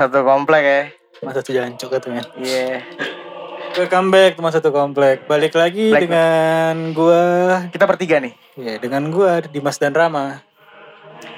[0.00, 0.82] satu komplek ya.
[1.20, 2.24] Teman satu jancuk katanya.
[2.34, 2.80] Iya.
[3.70, 5.28] Welcome back teman satu komplek.
[5.28, 6.08] Balik lagi Balik.
[6.08, 7.22] dengan gua
[7.68, 8.32] Kita bertiga nih.
[8.56, 10.40] ya dengan gua Dimas dan Rama.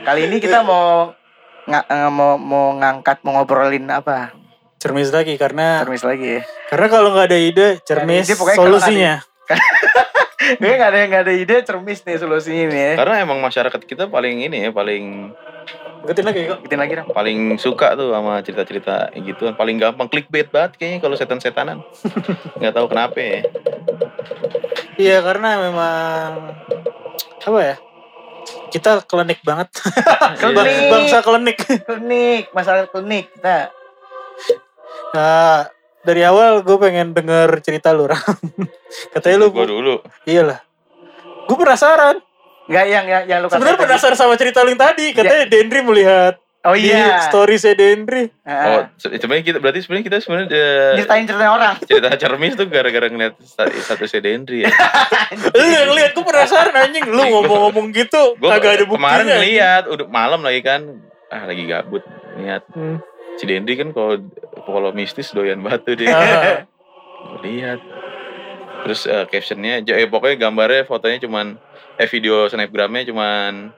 [0.02, 1.10] Kali ini kita mau
[1.66, 4.30] nga- eh, mau mau ngangkat mau ngobrolin apa?
[4.78, 6.42] Cermis lagi karena Cermis lagi ya.
[6.66, 9.14] karena kalau nggak ada ide cermis ide, solusinya.
[10.52, 12.92] Kayaknya gak ada yang gak ada ide cermis nih solusinya nih ya.
[12.98, 15.30] Karena emang masyarakat kita paling ini ya, paling
[16.02, 16.58] Ikutin lagi kok.
[16.60, 17.08] Ikutin lagi dong.
[17.10, 21.78] paling suka tuh sama cerita-cerita gitu Paling gampang clickbait banget kayaknya kalau setan-setanan.
[22.58, 23.40] Nggak tahu kenapa ya.
[24.94, 26.30] Iya karena memang
[27.40, 27.76] apa ya?
[28.68, 29.68] Kita klinik banget.
[30.40, 30.88] Klinik.
[30.88, 31.58] Bangsa klinik.
[31.60, 33.28] Klinik, masalah klinik.
[33.30, 33.68] Kita
[35.12, 35.68] Nah,
[36.00, 38.18] dari awal gue pengen denger cerita lu, Ram.
[39.12, 39.94] Katanya lu, Gue dulu.
[40.24, 40.64] iyalah.
[41.44, 42.16] Gue penasaran.
[42.64, 45.10] Nggak yang yang yang lu Sebenarnya penasaran sama cerita lu yang tadi.
[45.10, 47.18] Katanya Dendri melihat Oh di iya.
[47.26, 48.30] story saya Dendri.
[48.38, 48.86] Oh, Heeh.
[48.94, 51.74] se- sebenarnya kita berarti sebenarnya kita sebenarnya eh, Ceritain cerita orang.
[51.82, 53.34] cerita cermis tuh gara-gara ngeliat
[53.82, 54.70] satu sedendri ya.
[55.58, 57.02] Lu yang lihat gue penasaran anjing.
[57.04, 59.10] Lu ngomong-ngomong gitu Gue kagak ada buktinya.
[59.10, 60.80] kemarin ngeliat udah malam lagi kan.
[61.26, 62.06] Ah lagi gabut
[62.38, 63.02] lihat Hmm.
[63.34, 64.22] si Dendri kan kalau
[64.62, 66.14] kalau mistis doyan batu dia.
[66.14, 66.62] Ah.
[67.38, 67.78] Lihat.
[68.82, 71.54] Terus eh, captionnya, eh, pokoknya gambarnya, fotonya cuman,
[71.94, 73.70] eh video snapgramnya cuman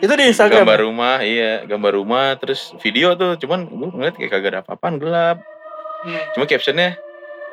[0.00, 0.64] Itu di Instagram.
[0.64, 0.84] gambar ya?
[0.84, 5.38] rumah, iya gambar rumah, terus video tuh, cuman gue ngeliat kayak kagak ada apa-apaan gelap.
[6.00, 6.16] Hmm.
[6.32, 6.96] Cuma captionnya,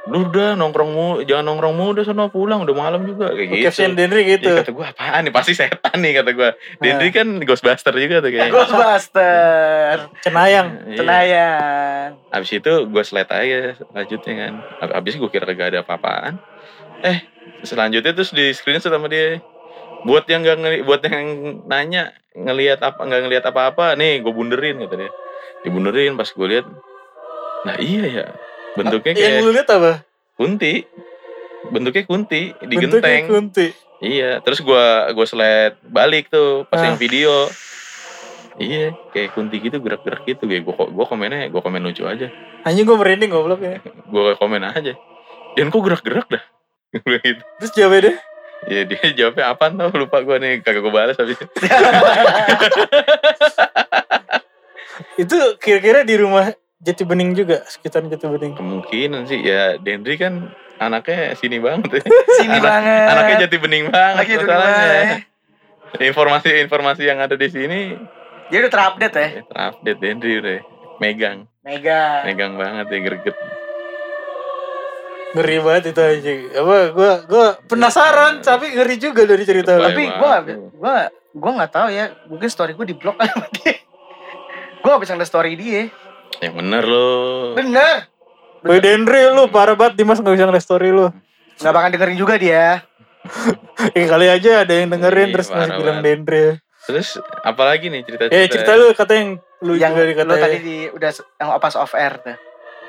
[0.07, 3.63] lu udah nongkrong mu, jangan nongkrong mu, udah sono pulang, udah malam juga kayak gitu.
[3.67, 4.47] Caption Dendri gitu.
[4.47, 6.49] Iya kata gue apaan nih, pasti setan nih kata gue.
[6.79, 8.53] Dendri kan Ghostbuster juga tuh kayaknya.
[8.55, 9.95] Ghostbuster.
[10.23, 10.67] Cenayang.
[10.87, 10.97] Iya.
[11.03, 12.07] Tenayan.
[12.31, 13.59] Abis itu gue slide aja
[13.91, 14.53] lanjutnya kan.
[14.79, 16.39] Ab- Abis gue kira kagak ada apa-apaan.
[17.01, 17.19] Eh
[17.61, 19.41] selanjutnya terus di screenshot sama dia.
[20.01, 21.25] Buat yang gak ngeli, buat yang
[21.65, 25.11] nanya ngelihat apa nggak ngelihat apa-apa nih gue bunderin kata dia.
[25.61, 26.65] Dibunderin pas gue lihat.
[27.65, 28.25] Nah iya ya
[28.73, 29.91] bentuknya Yang kayak lu lihat apa?
[30.33, 30.85] kunti.
[31.67, 33.23] Bentuknya kunti di Bentuknya genteng.
[33.27, 33.67] kunti.
[33.97, 36.85] Iya, terus gua gua slide balik tuh pas Ah.
[36.85, 37.49] yang video.
[38.55, 40.45] Iya, kayak kunti gitu gerak-gerak gitu.
[40.45, 42.29] Gue gua komennya, gua komen lucu aja.
[42.61, 43.81] Anjing gue merinding goblok ya.
[44.05, 44.93] Gua komen aja.
[45.53, 46.43] Dan kok gerak-gerak dah?
[46.93, 47.41] Gue gitu.
[47.59, 48.15] Terus jawabnya dia.
[48.67, 51.37] Ya dia jawabnya apaan tau lupa gua nih kagak gua balas habis
[55.17, 55.37] itu.
[55.57, 58.53] Kira-kira di rumah Jati Bening juga, sekitar Jati Bening.
[58.55, 62.01] Kemungkinan sih ya Dendri kan anaknya sini banget.
[62.35, 63.07] Sini Anak- banget.
[63.07, 65.17] Anaknya jati bening banget masalahnya.
[65.97, 67.95] Informasi-informasi yang ada di sini
[68.47, 69.27] Dia udah terupdate ya.
[69.27, 70.59] ya, terupdate Dendri udah
[70.97, 72.23] megang, Mega.
[72.23, 73.37] megang banget ya greget.
[75.35, 76.39] Ngeri banget itu anjing.
[76.55, 79.83] Apa gua gua penasaran tapi ngeri juga dari cerita lu.
[79.83, 80.15] Tapi tuh.
[80.79, 82.05] gua gua nggak tahu ya.
[82.31, 83.75] Mungkin story gua di blok sama dia.
[84.79, 85.83] Gua gak bisa ngeliat story dia.
[86.39, 87.57] Yang bener loh.
[87.57, 88.07] Bener.
[88.63, 91.11] Woi Dendri lu parah banget Dimas gak bisa ngeliat story lu.
[91.59, 92.81] Gak bakal dengerin juga dia.
[93.93, 95.99] Eh kali aja ada yang dengerin terus masih bilang.
[95.99, 96.61] Dendri.
[96.87, 98.39] Terus apalagi nih cerita-cerita?
[98.39, 100.39] Eh cerita lu kata yang lu yang juga lu dikatain.
[100.39, 101.11] tadi di udah
[101.41, 102.37] yang pas off air tuh.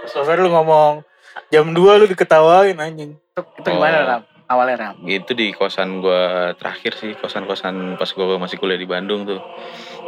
[0.06, 1.02] Sofer lu ngomong
[1.48, 3.14] jam 2 lu diketawain anjing.
[3.14, 4.06] Itu, itu gimana Oh.
[4.06, 4.22] Ram?
[4.48, 4.96] Awalnya Ram.
[5.04, 9.44] Itu di kosan gua terakhir sih, kosan-kosan pas gua masih kuliah di Bandung tuh.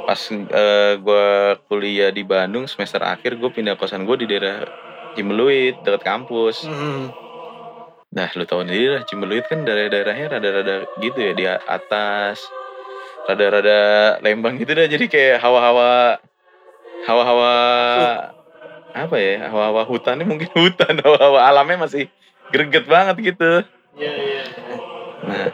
[0.08, 4.64] Pas eh, gua kuliah di Bandung semester akhir gua pindah kosan gua di daerah
[5.12, 6.64] Cimeluit dekat kampus.
[6.64, 7.12] Hmm.
[8.10, 12.40] Nah, lu tahu sendiri lah Cimeluit kan daerah-daerahnya rada-rada gitu ya di atas.
[13.28, 13.78] Rada-rada
[14.24, 16.16] lembang gitu dah jadi kayak hawa-hawa
[17.04, 17.54] hawa-hawa
[18.92, 19.48] apa ya?
[19.48, 22.10] Hawa-hawa hutannya mungkin hutan, hawa-hawa alamnya masih
[22.50, 23.62] greget banget gitu.
[23.94, 24.42] Iya iya.
[25.20, 25.48] Nah,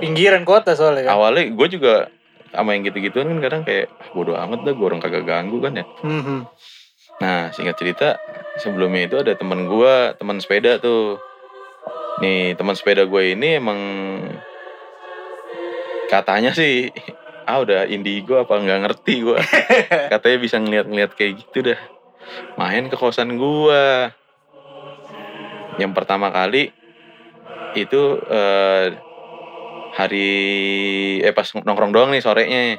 [0.00, 1.12] Pinggiran kota soalnya kan.
[1.12, 2.08] awalnya gue juga
[2.50, 5.76] sama yang gitu-gituan kan kadang kayak "Ah, bodo amat dah gue orang kagak ganggu kan
[5.76, 5.84] ya.
[6.00, 6.48] Hmm.
[7.20, 8.16] Nah, singkat cerita,
[8.56, 11.20] sebelumnya itu ada teman gua, teman sepeda tuh.
[12.18, 13.76] Nih, teman sepeda gue ini emang
[16.06, 16.90] katanya sih
[17.44, 19.38] ah udah indigo apa nggak ngerti gua.
[20.12, 21.80] katanya bisa ngeliat-ngeliat kayak gitu dah.
[22.56, 24.12] Main ke kosan gua.
[25.78, 26.70] Yang pertama kali
[27.72, 28.86] itu eh,
[29.94, 30.30] hari
[31.22, 32.78] eh pas nongkrong doang nih sorenya.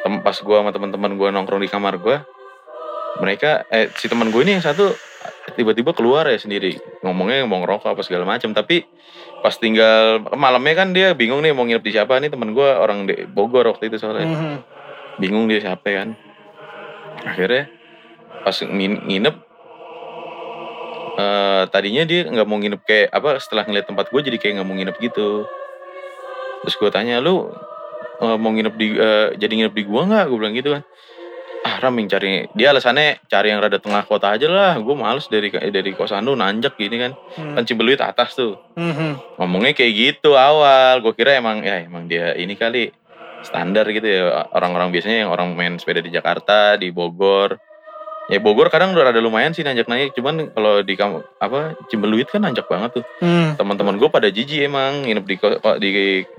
[0.00, 2.24] Tem pas gua sama teman-teman gua nongkrong di kamar gua,
[3.20, 4.94] mereka eh si teman gue ini yang satu
[5.52, 8.86] tiba-tiba keluar ya sendiri ngomongnya mau ngerokok apa segala macam tapi
[9.44, 13.04] pas tinggal malamnya kan dia bingung nih mau nginep di siapa nih temen gue orang
[13.04, 14.54] di Bogor waktu itu soalnya Mhm.
[15.20, 16.16] bingung dia siapa kan
[17.26, 17.68] akhirnya
[18.40, 19.36] pas ngin- nginep
[21.20, 24.68] eh tadinya dia nggak mau nginep kayak apa setelah ngeliat tempat gue jadi kayak nggak
[24.68, 25.44] mau nginep gitu.
[26.64, 27.52] Terus gue tanya lu
[28.20, 30.24] eh, mau nginep di eh, jadi nginep di gua nggak?
[30.28, 30.82] Gue bilang gitu kan.
[31.60, 34.80] Ah ram yang cari dia alasannya cari yang rada tengah kota aja lah.
[34.80, 37.12] Gue males dari dari kosan lu nanjak gini kan.
[37.36, 37.52] Hmm.
[37.60, 38.56] kan Cibeluit atas tuh.
[38.80, 39.36] Mhm.
[39.36, 41.04] ngomongnya kayak gitu awal.
[41.04, 42.88] Gue kira emang ya emang dia ini kali
[43.44, 44.48] standar gitu ya.
[44.56, 47.60] Orang-orang biasanya yang orang main sepeda di Jakarta di Bogor
[48.30, 52.24] ya Bogor kadang udah ada lumayan sih nanjak naik cuman kalau di kamu apa Cibeluit
[52.24, 53.04] kan nanjak banget tuh.
[53.18, 53.58] Hmm.
[53.58, 55.90] teman-teman gue pada jijik emang nginep di ko- di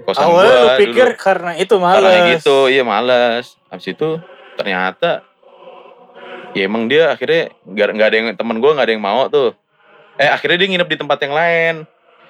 [0.02, 2.00] kosan gue Awalnya lu pikir karena itu malas.
[2.00, 4.18] karena gitu iya malas habis itu
[4.56, 5.28] ternyata
[6.52, 9.52] ya emang dia akhirnya nggak nggak ada yang teman gue nggak ada yang mau tuh.
[10.16, 11.76] Eh akhirnya dia nginep di tempat yang lain.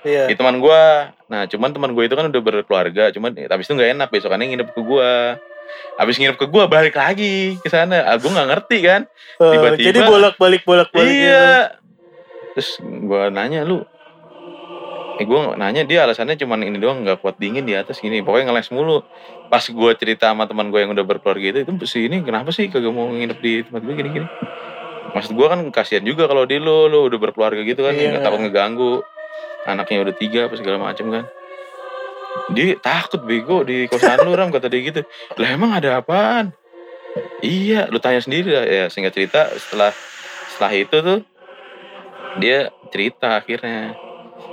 [0.02, 0.26] Iya.
[0.26, 0.82] di teman gue
[1.30, 4.74] nah cuman teman gue itu kan udah berkeluarga cuman habis itu nggak enak besokannya nginep
[4.74, 5.12] ke gue
[5.96, 8.04] habis nginep ke gue balik lagi ke sana.
[8.04, 9.02] Ah, gue nggak ngerti kan.
[9.38, 11.08] Eh, tiba-tiba- jadi bolak-balik bolak-balik.
[11.08, 11.24] gitu.
[11.24, 11.78] iya.
[12.52, 13.86] Terus gue nanya lu?
[15.16, 18.20] Eh gue nanya dia alasannya cuman ini doang nggak kuat dingin di atas gini.
[18.20, 19.06] Pokoknya ngeles mulu.
[19.48, 22.68] Pas gue cerita sama teman gue yang udah berkeluarga itu itu si ini kenapa sih
[22.68, 24.28] kagak mau nginep di tempat gue gini-gini?
[25.12, 28.16] Maksud gue kan kasihan juga kalau di lo lo udah berkeluarga gitu kan Iya.
[28.16, 28.94] nggak takut ngeganggu.
[29.62, 31.28] Anaknya udah tiga apa segala macem kan
[32.50, 35.02] dia takut bego di kosan lu ram kata dia gitu
[35.36, 36.52] lah emang ada apaan
[37.40, 39.92] iya lu tanya sendiri lah ya singkat cerita setelah
[40.50, 41.20] setelah itu tuh
[42.38, 42.58] dia
[42.88, 43.96] cerita akhirnya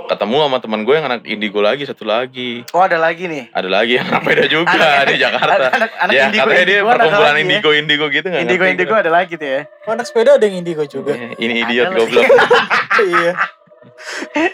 [0.08, 3.52] ketemu sama teman gue yang anak indigo lagi satu lagi Oh ada lagi nih.
[3.52, 6.64] ada lagi yang anak beda juga Anak- di Jakarta Anak, anak ya indigo, katanya dia
[6.72, 7.44] indigo ada perkumpulan lagi ya.
[7.44, 9.60] indigo indigo gitu nggak Indigo indigo ada lagi tuh ya.
[9.84, 11.12] Oh, anak sepeda ada yang indigo juga.
[11.12, 12.24] Iya, ini Ada idiot goblok
[13.12, 13.32] iya.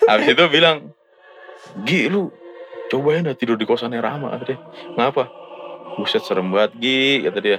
[0.05, 0.77] habis itu bilang
[1.81, 2.29] Gi lu
[2.95, 4.59] cobain dah tidur di kosannya Rama kata dia.
[4.95, 5.27] Ngapa?
[5.99, 7.59] Buset serem banget Gi kata dia.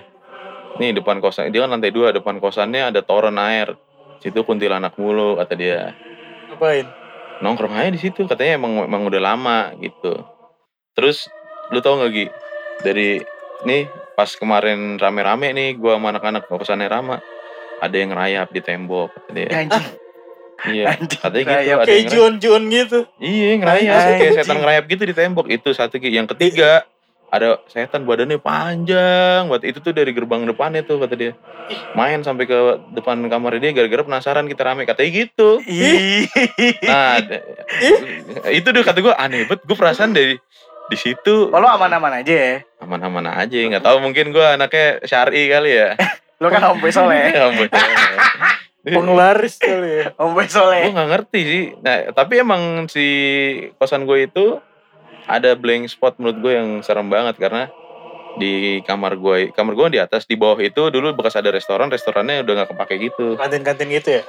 [0.80, 3.76] Nih depan kosan dia kan lantai dua depan kosannya ada toren air.
[4.24, 5.92] Situ kuntilanak mulu kata dia.
[6.52, 6.88] Ngapain?
[7.36, 10.24] nongkrong aja di situ katanya emang emang udah lama gitu.
[10.96, 11.28] Terus
[11.76, 12.26] lu tau gak Gi?
[12.80, 13.20] Dari
[13.68, 17.20] nih pas kemarin rame-rame nih gua sama anak-anak ke kosannya Rama
[17.84, 19.50] ada yang rayap di tembok kata dia.
[19.52, 20.05] Ya, anjing.
[20.66, 21.78] Iya Anjing, katanya gitu rayap.
[21.78, 22.10] ada Kayak.
[22.10, 23.00] Jun-Jun gitu.
[23.18, 24.18] iya ngerayap Anjing.
[24.18, 26.84] kayak setan ngerayap gitu di tembok itu satu yang ketiga
[27.26, 31.32] ada setan badannya panjang buat itu tuh dari gerbang depannya tuh kata dia
[31.92, 32.56] main sampai ke
[32.92, 36.30] depan kamar dia gara-gara penasaran kita rame katanya gitu Ih.
[36.82, 37.20] Nah,
[38.56, 39.62] itu deh kata gue aneh banget.
[39.64, 40.38] Gue perasaan dari
[40.86, 42.56] di situ Oh, lo aman-aman aja ya.
[42.78, 43.58] aman-aman aja.
[43.58, 45.98] Nggak tahu mungkin gue anaknya syari kali ya.
[46.40, 47.32] Lo kan homeboy soleh.
[47.32, 47.50] Ya.
[48.86, 50.06] Penglaris kali ya.
[50.22, 50.94] Homeboy gue soleh.
[50.94, 51.64] nggak ngerti sih.
[51.82, 53.06] Nah, tapi emang si
[53.76, 54.62] kosan gue itu
[55.26, 57.66] ada blank spot menurut gue yang serem banget karena
[58.36, 62.46] di kamar gue, kamar gue di atas, di bawah itu dulu bekas ada restoran, restorannya
[62.46, 63.34] udah nggak kepake gitu.
[63.34, 64.24] Kantin-kantin gitu ya.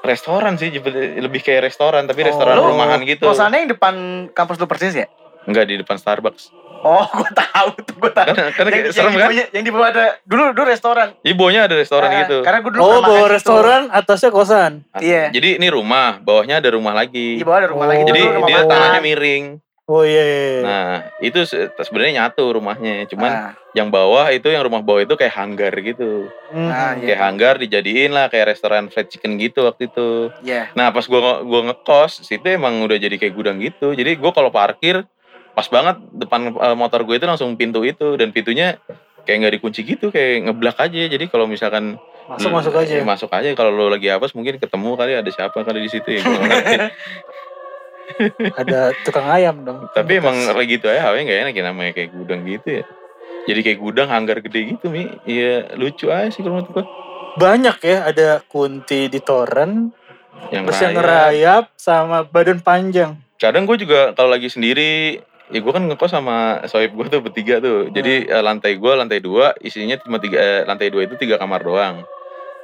[0.00, 0.72] Restoran sih,
[1.20, 2.26] lebih kayak restoran, tapi Oh.
[2.32, 3.28] restoran Lo rumahan gitu.
[3.28, 3.94] Kosannya yang depan
[4.32, 5.04] kampus lu persis ya?
[5.50, 6.54] Enggak di depan Starbucks.
[6.80, 8.26] Oh, gue tahu tuh, gue tahu.
[8.30, 9.20] Karena, karena yang, kayak serem yang kan?
[9.20, 11.08] Di bawah, yang di bawah ada dulu dulu restoran.
[11.20, 12.36] Ibunya ada restoran Ah, gitu.
[12.40, 13.34] Karena gue dulu Oh, pernah makan bawa situ.
[13.34, 14.72] restoran, atasnya kosan.
[14.96, 15.24] Iya.
[15.28, 17.34] Jadi ini rumah, bawahnya ada rumah lagi.
[17.34, 17.90] Di bawah ada rumah Oh.
[17.90, 18.02] lagi.
[18.06, 18.70] Jadi rumah dia makan.
[18.70, 19.44] tanahnya miring.
[19.84, 20.38] Oh iya iya.
[20.46, 20.60] iya.
[20.62, 23.10] Nah, itu se- sebenarnya nyatu rumahnya.
[23.10, 26.30] Cuman Nah, yang bawah itu yang rumah bawah itu kayak hanggar gitu.
[26.48, 27.10] Nah, iya.
[27.10, 30.30] Kayak hanggar dijadiin lah kayak restoran fried chicken gitu waktu itu.
[30.40, 30.70] Iya.
[30.72, 33.90] Nah, pas gua gua ngekos, situ emang udah jadi kayak gudang gitu.
[33.90, 35.02] Jadi gua kalau parkir
[35.52, 38.78] pas banget depan eh, motor gue itu langsung pintu itu dan pintunya
[39.22, 41.02] kayak nggak dikunci gitu, kayak ngeblak aja.
[41.06, 42.94] Jadi kalau misalkan Masuk Lu- masuk aja.
[42.94, 46.08] ya, masuk aja kalau lo lagi hapus mungkin ketemu kali ada siapa kali di situ
[46.08, 46.22] ya.
[48.52, 49.86] Ada tukang ayam dong.
[49.90, 52.84] tapi emang lagi gitu aja hawanya nggak enak ya namanya kayak gudang gitu ya
[53.46, 56.84] jadi kayak gudang hanggar gede gitu mi iya lucu aja sih kalau menurut gua
[57.30, 57.98] banyak ya.
[58.04, 59.94] Ada kunti di toren,
[60.50, 60.98] yang terus yang raya.
[60.98, 63.14] ngerayap sama badan panjang.
[63.36, 67.58] kadang gue juga kalau lagi sendiri ya gue kan ngekos sama sohib gue tuh bertiga
[67.58, 67.90] tuh.
[67.90, 71.60] Jadi eh, lantai gue lantai dua isinya cuma tiga eh, lantai dua itu tiga kamar
[71.62, 72.06] doang.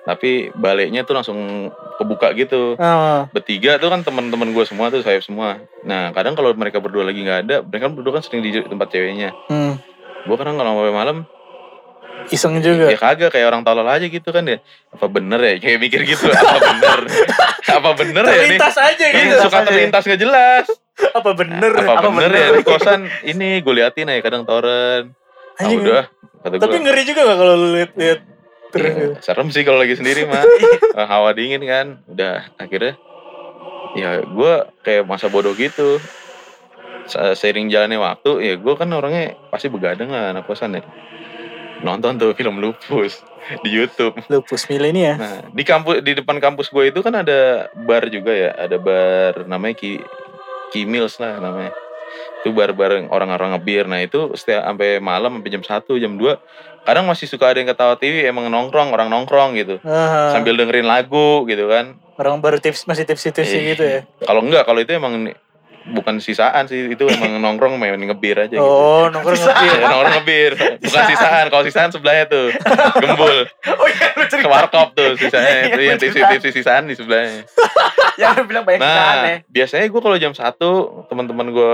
[0.07, 2.79] Tapi baliknya tuh langsung kebuka gitu.
[2.79, 5.59] Ah, bertiga tuh kan teman-teman gue semua tuh sayap semua.
[5.83, 9.35] Nah kadang kalau mereka berdua lagi nggak ada mereka berdua kan sering di tempat ceweknya.
[9.51, 9.79] Hmm.
[10.27, 11.23] gue kadang kalau malam
[12.29, 12.91] Iseng juga.
[12.91, 14.59] ya kagak kayak orang tolol aja gitu kan ya.
[14.91, 15.55] Apa bener ya?
[15.57, 17.01] Kayak mikir gitu apa bener?
[17.77, 18.39] Apa bener ya nih?
[18.57, 19.37] Terlintas aja Ini gitu.
[19.43, 20.67] suka terlintas nggak jelas.
[21.13, 21.71] Apa bener?
[21.73, 22.33] apa, Apa bener, bener?
[22.33, 25.13] ya ini kosan ini gue liatin aja kadang toren.
[25.57, 26.05] Ah udah
[26.41, 28.21] kata Tapi gue ngeri juga gak kalau lu liat-liat
[28.67, 29.13] terus Iya, gitu?
[29.21, 30.43] serem sih kalau lagi sendiri mah.
[30.95, 31.87] Eh, hawa dingin kan.
[32.07, 32.95] Udah akhirnya
[33.95, 35.99] ya gue kayak masa bodoh gitu.
[37.05, 40.83] Se- seiring jalannya waktu ya gue kan orangnya pasti begadang lah anak kosan ya
[41.81, 43.21] nonton tuh film lupus
[43.63, 45.15] di YouTube Lupus milenia.
[45.15, 49.45] nah di kampus di depan kampus gue itu kan ada bar juga ya ada bar
[49.45, 50.01] namanya Ki
[50.69, 51.71] Kimils lah namanya
[52.43, 56.87] itu bar bareng orang-orang ngebir nah itu setiap sampai malam sampai jam 1 jam 2
[56.87, 59.79] kadang masih suka ada yang ketawa TV emang nongkrong orang nongkrong gitu
[60.31, 63.69] sambil dengerin lagu gitu kan orang baru tips masih tipsi-tipsi Iya.
[63.75, 64.01] gitu ya.
[64.25, 65.29] Kalau enggak, kalau itu emang
[65.89, 68.61] bukan sisaan sih, itu emang nongkrong main ngebir aja gitu.
[68.61, 69.71] Oh, nongkrong ngebir.
[69.73, 71.45] Ya, nongkrong ngebir, bukan sisaan.
[71.47, 72.47] Kalau sisaan sebelahnya tuh,
[73.03, 74.49] gembul, Oh iya lu ke cerita.
[74.49, 76.31] warkop tuh sisanya Iya, itu yang lu tipsi cerita.
[76.33, 77.47] tipsi sisaan di sebelahnya.
[78.17, 79.23] Yang lu bilang banyak sisaan ya.
[79.23, 80.57] Nah, biasanya gue kalau jam 1
[81.07, 81.73] teman-teman gue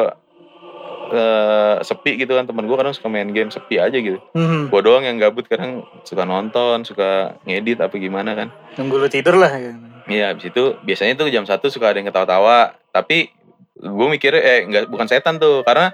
[1.13, 4.19] eh, sepi gitu kan teman gue kadang suka main game sepi aja gitu.
[4.33, 8.49] Hmm, Gue doang yang gabut kadang suka nonton, suka ngedit apa gimana kan.
[8.75, 9.53] nunggu lu tidur lah.
[9.53, 9.73] ya.
[10.03, 12.75] Iya, habis itu biasanya tuh jam 1 suka ada yang ketawa-tawa.
[12.91, 13.31] Tapi
[13.83, 15.91] gue mikirnya eh enggak bukan setan tuh karena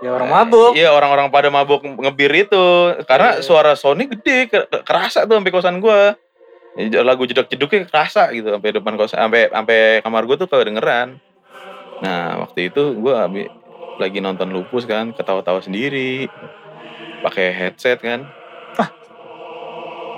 [0.00, 0.72] Ya orang mabuk.
[0.72, 2.64] Iya orang-orang pada mabuk ngebir itu
[3.04, 3.44] karena Iya.
[3.44, 5.76] suara Sony gede ke- ke- kerasa tuh sampai kosan.
[6.80, 11.20] Ya, Lagu jeduk-jeduknya kerasa gitu sampai depan kosan sampai sampai kamar gua tuh kedengeran.
[12.00, 13.52] Nah, waktu itu abi-
[14.00, 16.32] lagi nonton lupus kan, ketawa-tawa sendiri.
[17.20, 18.24] Pakai headset kan.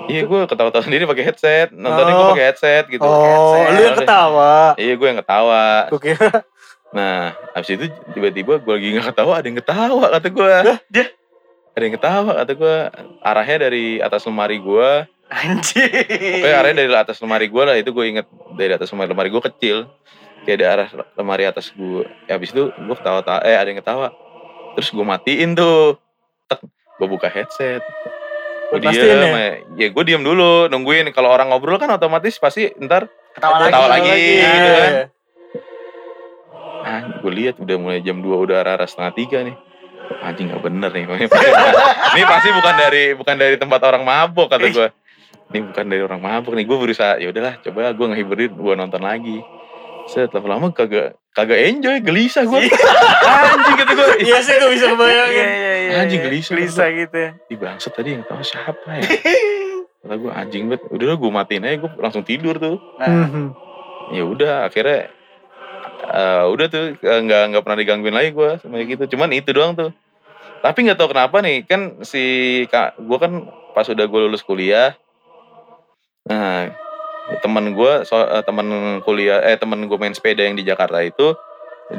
[0.03, 1.67] Iya, gua ketawa-tawa sendiri pakai headset.
[1.71, 2.31] Nontonnya Oh.
[2.31, 3.03] pakai headset gitu.
[3.03, 3.71] Oh, Headset.
[3.71, 4.55] lu yang ketawa.
[4.75, 5.63] Iya, gue yang ketawa.
[5.91, 6.27] Gue kira
[6.93, 10.49] Nah, habis itu tiba-tiba gue lagi nggak ketawa, ada yang ketawa kata gue.
[10.93, 11.05] dia?
[11.73, 12.75] Ada yang ketawa kata gue.
[13.25, 14.89] Arahnya dari atas lemari gue.
[15.33, 15.89] Anjir.
[15.89, 17.75] Pokoknya arahnya dari atas lemari gue lah.
[17.75, 19.77] Itu gue inget dari atas lemari lemari gue kecil.
[20.45, 22.05] Kayak dari arah lemari atas gue.
[22.29, 24.13] Ya, habis itu gue ketawa, tawa eh ada yang ketawa.
[24.77, 25.97] Terus gue matiin tuh.
[27.01, 27.81] Gue buka headset.
[28.69, 29.25] Gue diem, ya?
[29.25, 31.09] ya, ya gue diem dulu nungguin.
[31.09, 33.73] Kalau orang ngobrol kan otomatis pasti ntar Ketawa lagi.
[33.73, 34.91] Ketawa lagi, Iya, gitu iya, kan.
[34.93, 35.03] iya.
[37.03, 39.55] Ah, gue lihat udah mulai jam 2 udah arah-arah setengah tiga nih.
[40.23, 41.03] Anjing nggak bener nih.
[42.15, 44.87] ini pasti bukan dari bukan dari tempat orang mabok kata gue.
[45.51, 46.63] Ini bukan dari orang mabok nih.
[46.63, 49.43] Gue berusaha ya udahlah coba gue ngehiburin gue nonton lagi.
[50.07, 52.59] Set lama-lama kagak kagak enjoy gelisah gue.
[52.67, 54.07] Anjing kata gue.
[54.23, 55.47] Iya sih gue bisa Iya bayangin.
[55.47, 55.91] iya iya.
[56.03, 56.27] Anjing, iya.
[56.31, 56.51] gelisah.
[56.55, 57.29] Gelisah gitu ya.
[57.51, 59.03] Ih bangsat tadi yang tahu siapa ya.
[60.03, 60.83] Kata gue anjing banget.
[60.91, 62.75] Udah gue matiin aja gue langsung tidur tuh.
[62.99, 63.55] Nah,
[64.11, 65.07] ya udah akhirnya
[66.03, 69.03] eh, udah tuh eh, nggak nggak pernah digangguin lagi gue sama gitu.
[69.15, 69.91] Cuman itu doang tuh.
[70.63, 72.23] Tapi nggak tahu kenapa nih kan si
[72.71, 74.93] kak gue kan pas udah gue lulus kuliah
[76.23, 76.71] nah
[77.43, 81.35] teman gue so, eh, teman kuliah eh teman gue main sepeda yang di Jakarta itu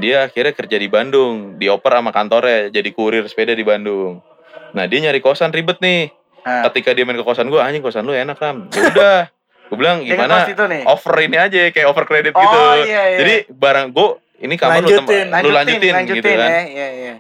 [0.01, 4.25] dia akhirnya kerja di Bandung dioper sama kantornya jadi kurir sepeda di Bandung.
[4.73, 6.09] Nah dia nyari kosan ribet nih.
[6.45, 6.61] Nah.
[6.69, 8.69] ketika dia main ke kosan gue anjing kosan lu enak ram.
[8.73, 9.19] Ya udah
[9.65, 10.45] gue bilang gimana
[10.87, 12.59] over ini aja kayak over credit Oh gitu.
[12.85, 13.19] iya iya.
[13.19, 14.09] Jadi barang gue
[14.41, 15.27] ini kamar lu, Lanjutin.
[15.27, 16.49] tem- lu lanjutin, lanjutin gitu kan.
[16.49, 16.63] ya.
[16.65, 17.15] Iya iya.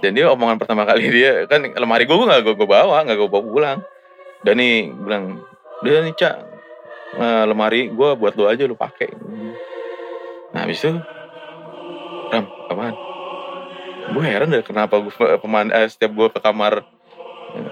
[0.00, 3.28] Dan dia omongan pertama kali dia kan lemari gue gue gak gue bawa, gak gue
[3.28, 3.78] bawa pulang.
[4.40, 5.40] Dan nih bilang,
[5.80, 6.34] udah nih cak
[7.14, 9.08] eh, lemari gue buat lu aja lu pakai.
[10.50, 10.92] Nah habis itu,
[12.28, 12.94] Ram, apaan?
[14.12, 16.84] Gue heran deh kenapa gue peman eh, setiap gue ke kamar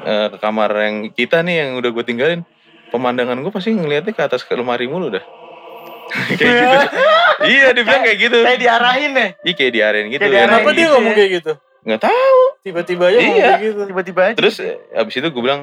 [0.02, 2.40] eh, ke kamar yang kita nih yang udah gue tinggalin
[2.92, 5.24] pemandangan gue pasti ngeliatnya ke atas ke lemari mulu dah
[6.30, 6.76] kayak gitu
[7.42, 9.28] iya dia bilang kayak gitu Kayak diarahin deh.
[9.40, 11.16] iya kayak diarahin gitu Kayak diarahin Kenapa dia gitu ngomong ya.
[11.16, 11.52] kayak gitu?
[11.82, 13.32] nggak tahu Tiba-tiba aja Iya.
[13.32, 13.80] kayak gitu.
[13.84, 14.34] Tiba-tiba aja.
[14.36, 15.60] terus eh, abis itu gue bilang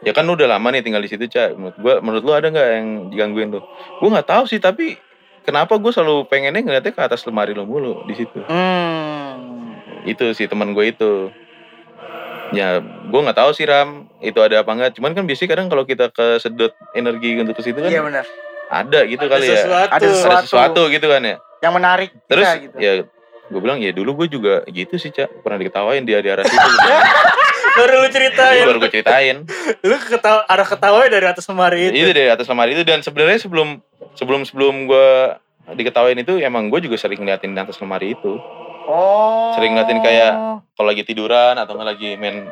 [0.00, 2.48] ya kan lu udah lama nih tinggal di situ cak menurut gue menurut lu ada
[2.48, 3.60] nggak yang digangguin lu
[3.98, 4.96] gue nggak tahu sih tapi
[5.42, 9.76] kenapa gue selalu pengennya ngeliatnya ke atas lemari lu mulu di situ Hmm.
[10.04, 11.28] itu sih teman gue itu
[12.50, 13.88] ya gue nggak tahu sih ram
[14.18, 17.62] itu ada apa enggak cuman kan biasanya kadang kalau kita ke sedot energi untuk ke
[17.62, 18.24] situ kan Iya benar.
[18.68, 19.88] ada gitu Ada kali ya sesuatu.
[19.88, 20.44] Ada ada sesuatu.
[20.44, 22.76] sesuatu gitu kan ya Yang menarik terus kita, gitu.
[22.76, 22.92] ya
[23.46, 26.54] gue bilang ya dulu gue juga gitu sih cak pernah diketawain dia di arah situ
[26.58, 26.90] gitu.
[27.70, 28.64] Baru lu ceritain.
[28.64, 29.36] baru gue ceritain
[29.80, 31.94] Lu ketawa, ada ketawa dari atas lemari itu.
[31.96, 33.78] itu dari atas lemari itu dan sebenarnya sebelum
[34.12, 35.08] sebelum sebelum gue
[35.72, 38.42] diketawain itu emang gue juga sering ngeliatin di atas lemari itu
[38.82, 39.52] Oh.
[39.52, 40.36] Sering ngeliatin kayak-
[40.72, 42.48] kalau lagi tiduran atau nggak lagi main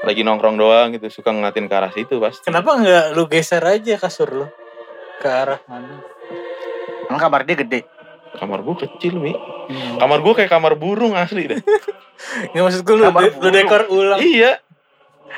[0.00, 3.94] lagi nongkrong doang gitu suka ngeliatin ke arah situ pasti Kenapa nggak lu geser aja
[3.96, 4.46] kasur lu
[5.16, 6.00] ke arah mana?
[7.06, 7.82] Emang kamar dia gede.
[8.32, 9.98] kamar gue kecil mi Hmm.
[9.98, 11.58] kamar gue kayak kamar burung asli dah
[12.50, 13.52] Nggak maksud gue lu, Kamar de- lu burung.
[13.52, 14.18] dekor ulang.
[14.20, 14.52] iya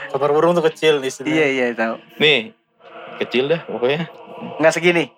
[0.09, 1.33] Kamar burung tuh kecil di sini.
[1.33, 1.97] Iya iya tahu.
[2.19, 2.53] nih
[3.19, 4.13] kecil dah pokoknya
[4.59, 5.09] Enggak segini.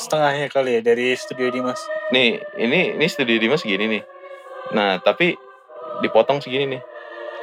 [0.00, 1.80] Setengahnya kali ya dari studio Dimas.
[2.08, 4.02] nih ini ini studio Dimas segini nih
[4.70, 5.36] nah tapi
[6.00, 6.82] dipotong segini nih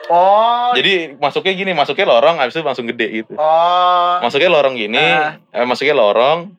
[0.08, 0.72] Oh.
[0.72, 4.18] jadi masuknya gini masuknya lorong habis itu langsung gede gitu Oh.
[4.20, 5.36] masuknya lorong gini Ah.
[5.50, 6.56] eh, masuknya lorong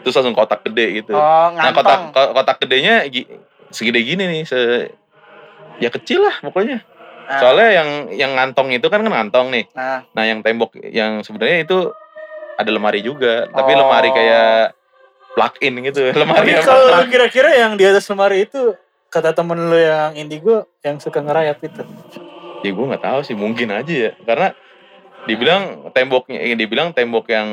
[0.00, 2.12] terus langsung kotak gede gitu Oh, nah kotak ngantong.
[2.12, 3.26] ko- kotak gedenya gi-
[3.68, 4.86] segede gini nih se
[5.78, 6.82] ya kecil lah pokoknya
[7.22, 11.22] Nah, soalnya yang yang ngantong itu kan kan ngantong nih Nah, nah yang tembok yang
[11.22, 11.78] sebenarnya itu
[12.54, 13.78] ada lemari juga tapi Oh.
[13.80, 14.74] lemari kayak
[15.32, 18.76] plug in gitu lemari Tapi yang kalau kira-kira yang di atas lemari itu
[19.08, 21.84] kata temen lu yang indigo yang suka ngerayap itu.
[22.62, 24.10] ya gue nggak tahu sih mungkin aja ya.
[24.18, 24.54] Karena
[25.22, 27.48] dibilang temboknya eh, dibilang tembok yang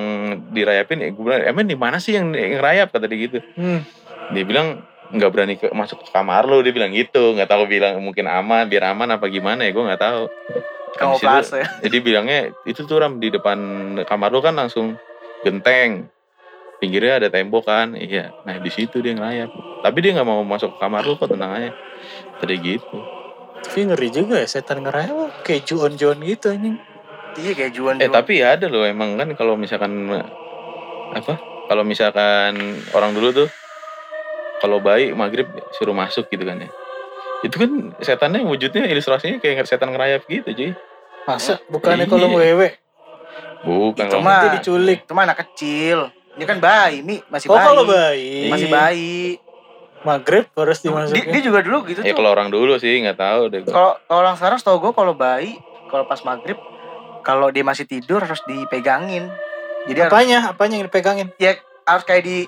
[0.49, 3.39] dirayapin ya gue bilang emang di mana sih yang, yang rayap kata dia gitu.
[3.55, 3.83] Hmm.
[4.29, 6.61] dia bilang nggak berani ke, masuk ke kamar lu.
[6.61, 7.33] Dia bilang gitu.
[7.33, 10.23] Nggak tahu bilang mungkin aman biar aman apa gimana ya gue nggak tahu.
[10.95, 11.65] Kamu itu- pas ya.
[11.83, 13.57] jadi bilangnya itu tuh ram di depan
[14.03, 14.97] kamar lu kan langsung
[15.41, 16.07] genteng
[16.79, 18.31] pinggirnya ada tembok kan iya.
[18.43, 21.51] Nah di situ dia ngerayap tapi dia nggak mau masuk ke kamar lu kok tenang
[21.53, 21.71] aja.
[22.39, 22.97] Tadi gitu.
[23.59, 26.79] Tapi ngeri juga ya setan ngerayap kayak juon-juon gitu anjing.
[27.35, 29.91] Iya kayak juan eh tapi ya ada loh emang kan kalau misalkan
[31.11, 31.35] apa?
[31.69, 32.57] Kalau misalkan
[32.91, 33.49] orang dulu tuh
[34.59, 36.69] kalau bayi maghrib suruh masuk gitu kan ya.
[37.39, 40.71] Itu kan setannya wujudnya ilustrasinya kayak setan ngerayap gitu cuy.
[41.23, 41.61] Masa?
[41.67, 42.11] Bukannya Iya.
[42.11, 42.75] kalau wewe?
[43.59, 45.03] Bukan Itu mah- diculik.
[45.03, 46.09] itu mah anak kecil.
[46.39, 47.67] Ini kan bayi, Mi, masih Oh bayi.
[47.67, 48.47] kalau bayi.
[48.47, 49.19] Masih bayi.
[49.99, 51.27] Maghrib harus Dia, dimasukin.
[51.27, 52.15] dia juga dulu gitu ya tuh.
[52.15, 53.71] kalau orang dulu sih nggak tahu deh gua.
[53.75, 55.59] Kalau orang sekarang setahu gue kalau bayi,
[55.91, 56.55] kalau pas maghrib,
[57.19, 59.27] kalau dia masih tidur harus dipegangin.
[59.85, 60.39] Jadi harus, Apanya?
[60.47, 61.27] Apanya yang dipegangin?
[61.83, 62.47] harus kayak di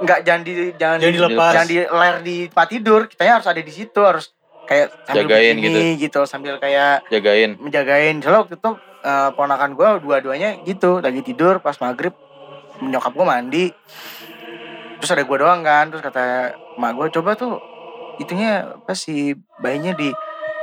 [0.00, 1.52] nggak jangan di jangan Jangan di, dilepas.
[1.52, 3.00] jangan di ler di tempat tidur.
[3.04, 4.24] Kitanya harus ada di situ, harus
[4.64, 6.20] kayak sambil Jagain begini gitu.
[6.24, 8.24] sambil kayak jagain menjagain.
[8.24, 8.70] Soalnya waktu itu
[9.04, 12.16] eh, ponakan gue dua-duanya gitu, lagi tidur pas maghrib,
[12.80, 13.64] nyokap gue mandi,
[15.00, 17.60] terus ada gue doang kan, terus kata mak gue coba tuh
[18.20, 20.12] itunya apa sih bayinya di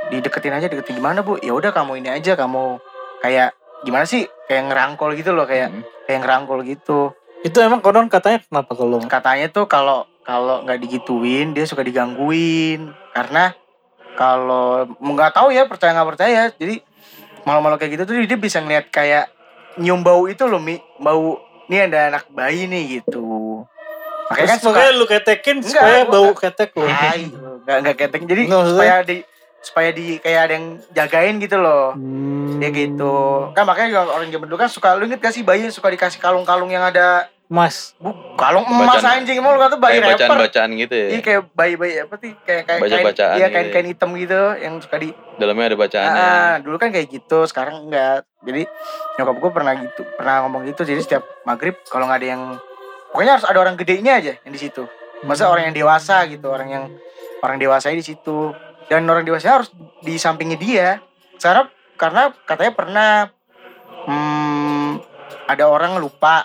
[0.08, 1.36] dideketin aja deketin gimana bu?
[1.42, 2.78] Ya udah kamu ini aja kamu
[3.20, 3.52] kayak
[3.84, 5.82] gimana sih kayak ngerangkul gitu loh kayak Mm.
[6.06, 7.12] kayak ngerangkul gitu.
[7.46, 12.90] Itu emang konon katanya kenapa kalau katanya tuh kalau kalau nggak digituin dia suka digangguin.
[13.14, 13.54] Karena
[14.18, 16.42] kalau nggak tahu ya percaya nggak percaya.
[16.54, 16.82] Jadi
[17.46, 19.30] malu-malu kayak gitu tuh dia bisa ngeliat kayak
[19.78, 20.82] nyium bau itu loh mi.
[20.98, 23.62] Bau ini ada anak bayi nih gitu.
[24.28, 26.84] Makanya kan suka lu ketekin Enggak, supaya bau nggak- ketek lu.
[26.84, 27.22] Hai,
[27.64, 28.20] nggak nggak ketek.
[28.24, 29.16] Jadi Nggak, maksudnya- supaya di
[29.58, 31.92] supaya di kayak ada yang jagain gitu loh.
[31.92, 32.56] Hmm.
[32.58, 33.14] dia gitu.
[33.52, 36.66] Kan makanya orang zaman dulu kan suka lu inget gak sih bayi suka dikasih kalung-kalung
[36.66, 37.96] yang ada Mas.
[37.96, 40.20] bu, kalung emas Bacaan- anjing emang lu kata bayi kayak rapper.
[40.20, 41.06] bacaan-bacaan gitu ya?
[41.08, 42.32] Iya kayak bayi-bayi apa sih?
[42.38, 43.72] Kayak kayak kain Baca-bacaan iya gitu kain ya.
[43.72, 46.20] kain hitam gitu yang suka di dalamnya ada bacaannya.
[46.20, 48.28] Ah, dulu kan kayak gitu sekarang enggak.
[48.44, 48.62] Jadi
[49.16, 50.84] nyokap gue pernah gitu pernah ngomong gitu.
[50.84, 52.42] Jadi setiap maghrib kalau nggak ada yang
[53.08, 54.84] pokoknya harus ada orang gedenya aja yang di situ.
[55.24, 56.84] Masa orang yang dewasa gitu orang yang
[57.40, 58.52] orang dewasa di situ.
[58.88, 60.88] Dan orang dewasa harus di sampingnya dia.
[61.40, 61.64] Karena
[61.96, 63.10] karena katanya pernah
[64.04, 65.00] hmm,
[65.46, 66.44] ada orang lupa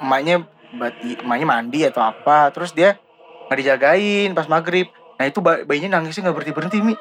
[0.00, 2.98] emaknya bati emaknya mandi atau apa terus dia
[3.46, 4.90] nggak dijagain pas maghrib.
[5.14, 6.94] Nah itu ba- bayinya nangisnya nggak berhenti berhenti mi.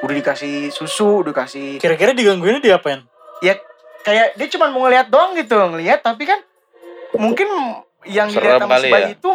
[0.00, 3.04] Udah dikasih susu udah kasih Kira-kira digangguinnya diapain?
[4.00, 6.40] kayak dia cuma mau ngeliat doang gitu ngeliat tapi kan
[7.16, 7.48] mungkin
[8.08, 9.08] yang Serem dilihat sama si kali bayi ya?
[9.12, 9.30] itu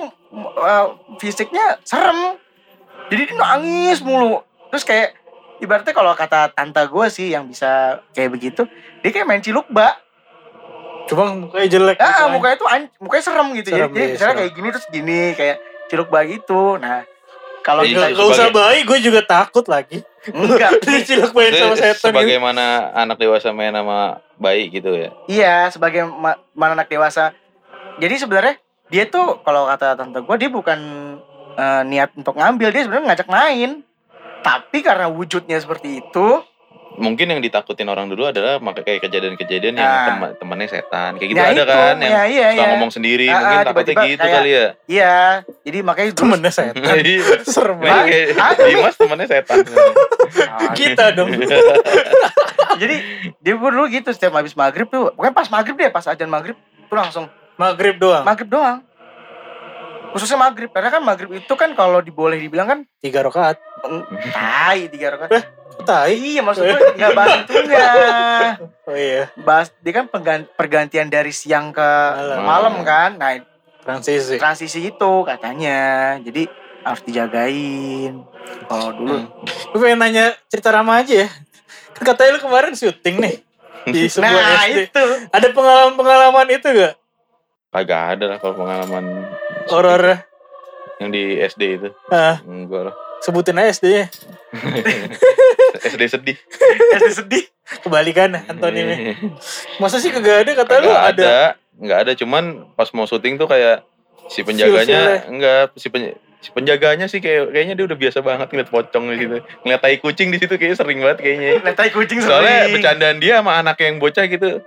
[0.57, 0.85] uh,
[1.21, 2.19] fisiknya serem.
[3.13, 4.41] Jadi dia nangis mulu.
[4.73, 5.13] Terus kayak
[5.61, 8.65] ibaratnya kalau kata tante gue sih yang bisa kayak begitu
[9.05, 10.01] dia kayak main ciluk bak
[11.05, 11.95] Cuma mukanya jelek.
[11.95, 12.27] gitu, ah kan.
[12.29, 14.39] mukanya tuh an- mukanya serem gitu Serem, jadi, jadi iya, misalnya serem.
[14.39, 17.05] kayak gini terus gini kayak ciluk bak gitu nah
[17.61, 19.97] kalau Iya, kita Gak, gak usah bayi, gue juga takut lagi.
[20.27, 22.05] enggak Dicilok main Itu sama setan gitu.
[22.07, 22.63] sebagaimana
[22.95, 23.97] anak dewasa main sama
[24.35, 27.33] bayi gitu ya Iya, sebagai ma- mana anak dewasa.
[27.95, 30.79] Jadi sebenarnya dia tuh kalau kata tante gue dia bukan
[31.55, 33.81] eh, niat untuk ngambil, dia sebenarnya ngajak main.
[34.41, 36.27] Tapi karena wujudnya seperti itu,
[36.95, 40.05] mungkin yang ditakutin orang dulu adalah maka kayak kejadian-kejadian yang Nah.
[40.07, 42.67] teman temannya setan kayak gitu ya ada itu, kan yang ya, iya, suka iya.
[42.71, 45.15] ngomong sendiri Ah, mungkin ah, takutnya tiba-tiba gitu kayak- kali ya Iya,
[45.61, 46.95] jadi makanya dulu Temennya setan.
[46.97, 47.23] Iya.
[47.43, 48.27] Serem banget.
[48.61, 49.57] Dimas temannya setan
[50.79, 51.29] Kita dong.
[52.81, 52.95] jadi
[53.37, 56.55] dia pun dulu gitu setiap habis maghrib tuh, pokoknya pas maghrib deh, pas ajan maghrib
[56.85, 58.21] tuh langsung Maghrib doang.
[58.21, 58.83] maghrib doang.
[60.11, 63.59] Khususnya maghrib, karena kan maghrib itu kan kalau diboleh dibilang kan Tiga rakaat.
[64.31, 65.31] Tai tiga rakaat.
[65.77, 66.09] Tai.
[66.09, 67.85] Iya maksud gue nggak bahas itunya.
[68.85, 69.25] Oh iya.
[69.35, 70.05] bahas dia kan
[70.51, 72.37] pergantian dari siang ke Malam.
[72.39, 73.33] malam kan nah
[73.81, 74.37] Transisi.
[74.37, 75.77] transisi itu katanya
[76.19, 76.45] jadi
[76.81, 78.21] harus dijagain
[78.65, 79.29] kalau dulu Hmm.
[79.67, 81.29] Gue pengen nanya cerita Rama aja ya.
[81.91, 83.35] Kan katanya lu kemarin syuting nih.
[83.85, 84.79] Di sebuah nah SD.
[84.85, 86.93] itu Ada pengalaman-pengalaman itu gak?
[87.67, 89.05] kagak ada lah kalau pengalaman
[89.67, 90.21] Horor.
[90.95, 94.05] yang di SD itu Ah, enggak lah sebutin aja SD-nya.
[95.81, 96.37] SD sedih.
[97.01, 97.43] SD sedih.
[97.81, 99.17] Kebalikan antonimnya.
[99.81, 100.51] Masa sih kagak ada?
[100.53, 101.09] Kata lu ada.
[101.09, 101.35] ada.
[101.81, 102.11] Nggak ada.
[102.13, 102.43] Cuman
[102.77, 103.81] pas mau syuting tuh kayak
[104.29, 108.69] si penjaganya enggak si, pen- si penjaganya sih kayak kayaknya dia udah biasa banget ngeliat
[108.73, 111.49] pocong di situ ngeliat tai kucing di situ kayaknya sering banget kayaknya.
[111.61, 112.73] Lihat tai kucing soalnya sering.
[112.77, 114.61] bercandaan dia sama anak yang bocah gitu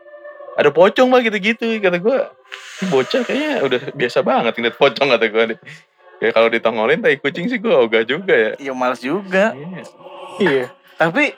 [0.59, 1.79] ada pocong mah gitu-gitu.
[1.79, 2.19] Kata gue
[2.83, 5.45] "Ini bocah kayaknya udah biasa banget ngeliat pocong kata gue
[6.19, 9.55] ya kalau ditongolin tai kucing sih gue ogah juga ya Iya males juga.
[9.55, 9.83] Iya.
[10.39, 10.67] Iya.
[10.99, 11.35] Tapi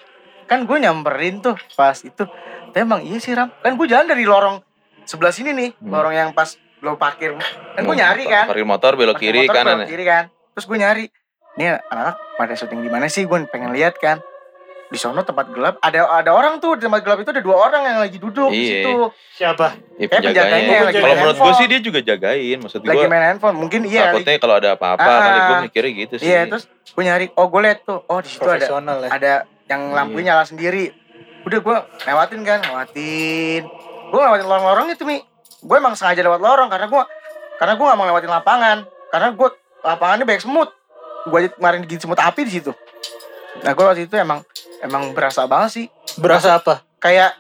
[0.49, 2.25] kan gue nyamperin tuh pas itu.
[2.71, 3.53] Tapi emang iya sih Ram.
[3.61, 4.65] Kan gue jalan dari lorong
[5.05, 5.71] sebelah sini nih.
[5.79, 5.93] Hmm.
[5.93, 7.37] Lorong yang pas lo parkir.
[7.77, 8.47] Kan gue nyari kan.
[8.49, 10.25] parkir motor belok Parkir kiri motor, kanan belok ya kiri kan.
[10.57, 11.05] Terus gue nyari.
[11.59, 13.27] Ini anak-anak pada syuting di mana sih?
[13.29, 14.23] Gue pengen lihat kan.
[14.91, 17.83] Di sono tempat gelap ada ada orang tuh di tempat gelap itu ada dua orang
[17.85, 18.75] yang lagi duduk di Iya.
[18.83, 18.95] situ
[19.33, 19.67] Siapa?
[19.95, 20.67] Ya, Kayak penjaganya penjaganya.
[20.69, 22.59] yang lagi Kalau menurut gue sih dia juga jagain.
[22.59, 25.93] Maksud lagi gue main handphone mungkin iya takutnya kalau ada apa-apa Ah, kali gue mikirnya
[25.97, 26.27] gitu sih.
[26.27, 29.09] iya terus gue nyari oh gue liat tuh oh di situ ada ya.
[29.09, 29.33] ada
[29.65, 29.95] yang Iya.
[29.95, 30.91] lampunya nyala sendiri
[31.41, 33.63] udah gue lewatin kan lewatin
[34.05, 35.23] gue lewatin lorong-lorong itu mi
[35.57, 37.03] gue emang sengaja lewat lorong karena gue
[37.57, 39.49] karena gue gak mau lewatin lapangan karena gue
[39.81, 40.69] lapangannya banyak semut
[41.23, 42.75] gue aja kemarin digigit semut api di situ
[43.61, 44.43] nah gue waktu itu emang
[44.81, 46.85] emang berasa banget sih Berasa apa?
[46.97, 47.33] kayak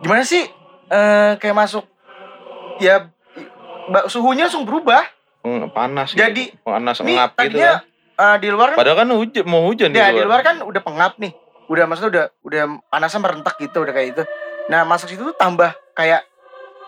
[0.00, 0.44] gimana sih
[0.88, 1.84] eh kayak masuk
[2.78, 3.08] ya
[4.06, 5.04] suhunya langsung berubah
[5.42, 6.62] Hmm, panas Jadi, gitu.
[6.62, 7.82] panas nih ngap gitu kan.
[8.14, 11.18] eh, di luar kan Padahal kan hujan mau hujan Ya di luar kan udah pengap
[11.18, 11.34] nih.
[11.66, 14.22] Udah maksudnya udah udah panasnya merentak gitu udah kayak itu.
[14.70, 16.22] Nah masuk situ tuh tambah kayak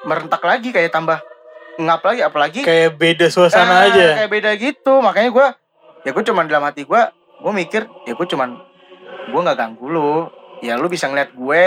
[0.05, 1.18] merentak lagi kayak tambah
[1.75, 4.23] ngap lagi apalagi Kayak beda suasana ah, aja.
[4.23, 5.47] kayak beda gitu makanya gua
[6.03, 8.55] ya gue cuman dalam hati gua gue mikir ya gue cuman
[9.35, 11.62] gue nggak ganggu lu ya lu bisa ngeliat gue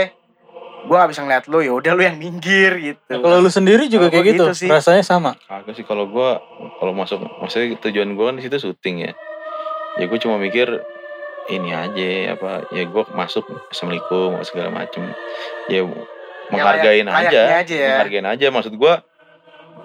[0.80, 3.86] gue nggak bisa ngeliat lu ya udah lu yang minggir gitu Nah, kalau lu sendiri
[3.86, 4.70] juga Kalau kayak gitu, gitu sih.
[4.70, 5.32] rasanya sama.
[5.44, 6.40] Kagak sih kalau gua
[6.78, 9.12] kalau masuk maksudnya tujuan gua kan di situ syuting ya.
[9.96, 10.70] Ya gue cuma mikir
[11.48, 15.12] ini aja apa ya gua masuk assalamualaikum segala macem
[15.68, 15.84] ya
[16.48, 17.88] menghargain layak- aja, aja ya.
[17.94, 19.04] menghargain aja maksud gua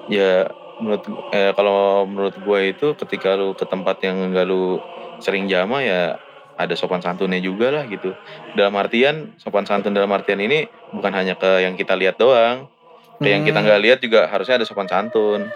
[0.06, 0.46] ya
[0.78, 4.78] menurut eh, kalau menurut gua itu ketika lu ke tempat yang enggak lu
[5.18, 6.18] sering jama ya
[6.62, 8.14] ada sopan santunnya juga lah gitu.
[8.52, 12.66] Dalam artian sopan santun dalam artian ini bukan hanya ke yang kita lihat doang.
[13.16, 13.66] Ke yang kita Hmm.
[13.66, 15.46] nggak lihat juga harusnya ada sopan santun.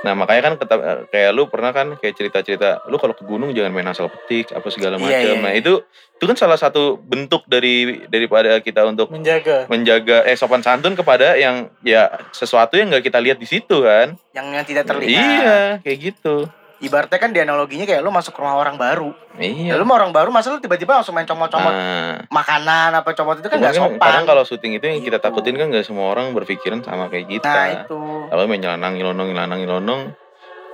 [0.00, 3.72] Nah makanya kan keta- kayak lu pernah kan kayak cerita-cerita lu kalau ke gunung jangan
[3.72, 5.60] main asal petik apa segala Iya, macam iya, nah iya.
[5.60, 5.80] itu
[6.14, 9.64] itu kan salah satu bentuk dari daripada kita untuk Menjaga.
[9.66, 14.12] menjaga eh sopan santun kepada yang ya sesuatu yang nggak kita lihat di situ kan.
[14.30, 15.08] Yang yang tidak terlihat.
[15.08, 16.52] Iya kayak gitu
[16.84, 19.16] ibaratnya kan di analoginya kayak lu masuk ke rumah orang baru.
[19.40, 19.72] Iya.
[19.72, 23.40] Ya lu mau orang baru masa lu tiba-tiba langsung main comot-comot nah, makanan apa comot
[23.40, 24.00] itu kan nggak kan sopan.
[24.04, 25.24] kadang kalau syuting itu yang kita Gitu.
[25.24, 27.48] takutin kan nggak semua orang berpikiran sama kayak kita.
[27.48, 28.00] Nah itu.
[28.28, 30.02] Kalau main nyelanang nyelonong nyelanang nyelonong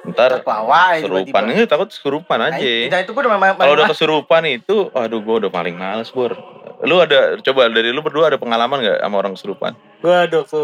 [0.00, 2.64] ntar ya kesurupan tiba-tiba enggak takut kesurupan nah, aja.
[2.64, 6.32] itu, nah, itu udah main, kalau udah kesurupan itu aduh gue udah paling males bor
[6.80, 10.62] lu ada coba dari lu berdua ada pengalaman nggak sama orang kesurupan Gua ada waktu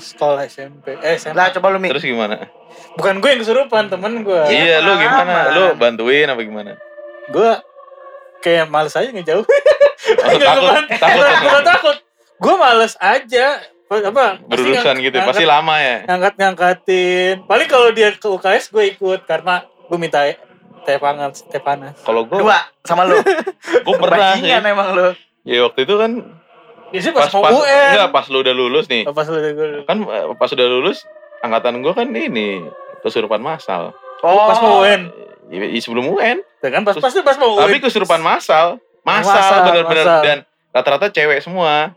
[0.00, 0.96] sekolah SMP.
[0.96, 1.36] Eh, SMP.
[1.36, 2.48] lah coba lu mi terus gimana
[2.96, 4.42] Bukan gue yang kesurupan, temen gue.
[4.48, 6.72] Iya, iya lu gimana lu bantuin apa gimana
[7.28, 7.52] Gue
[8.40, 9.44] kayak males aja ngejauh.
[9.44, 11.96] Oh, Enggak, takut takut bukan, bukan takut.
[12.38, 13.46] Gue males aja.
[13.92, 14.40] Apa?
[14.40, 17.34] berurusan gitu ngangkat- pasti lama ya ngangkat ngangkatin.
[17.44, 20.24] Paling kalau dia ke UKS gue ikut karena gue minta
[20.82, 21.92] teh panas, teh panas.
[22.00, 23.20] kalau gue dua sama lu
[23.84, 25.08] gue pernah sih bajingan emang lu
[25.42, 26.12] ya waktu itu kan
[26.88, 27.90] Biasanya pas pas, mau pas UN.
[27.90, 29.02] enggak pas lu udah lulus nih.
[29.04, 29.68] Oh, pas lu udah gue.
[29.82, 31.08] kan eh, pas udah lulus
[31.40, 32.68] angkatan gue kan ini
[33.00, 33.96] kesurupan massal.
[34.20, 35.08] Oh, pas mau UN.
[35.48, 36.44] Iya, sebelum UN.
[36.60, 37.82] Tuh kan pas pas pas mau tapi UN.
[37.82, 38.76] kesurupan massal.
[39.02, 40.04] Massal Massal, bener-bener.
[40.04, 40.22] massal.
[40.22, 40.38] dan
[40.70, 41.96] rata-rata cewek semua.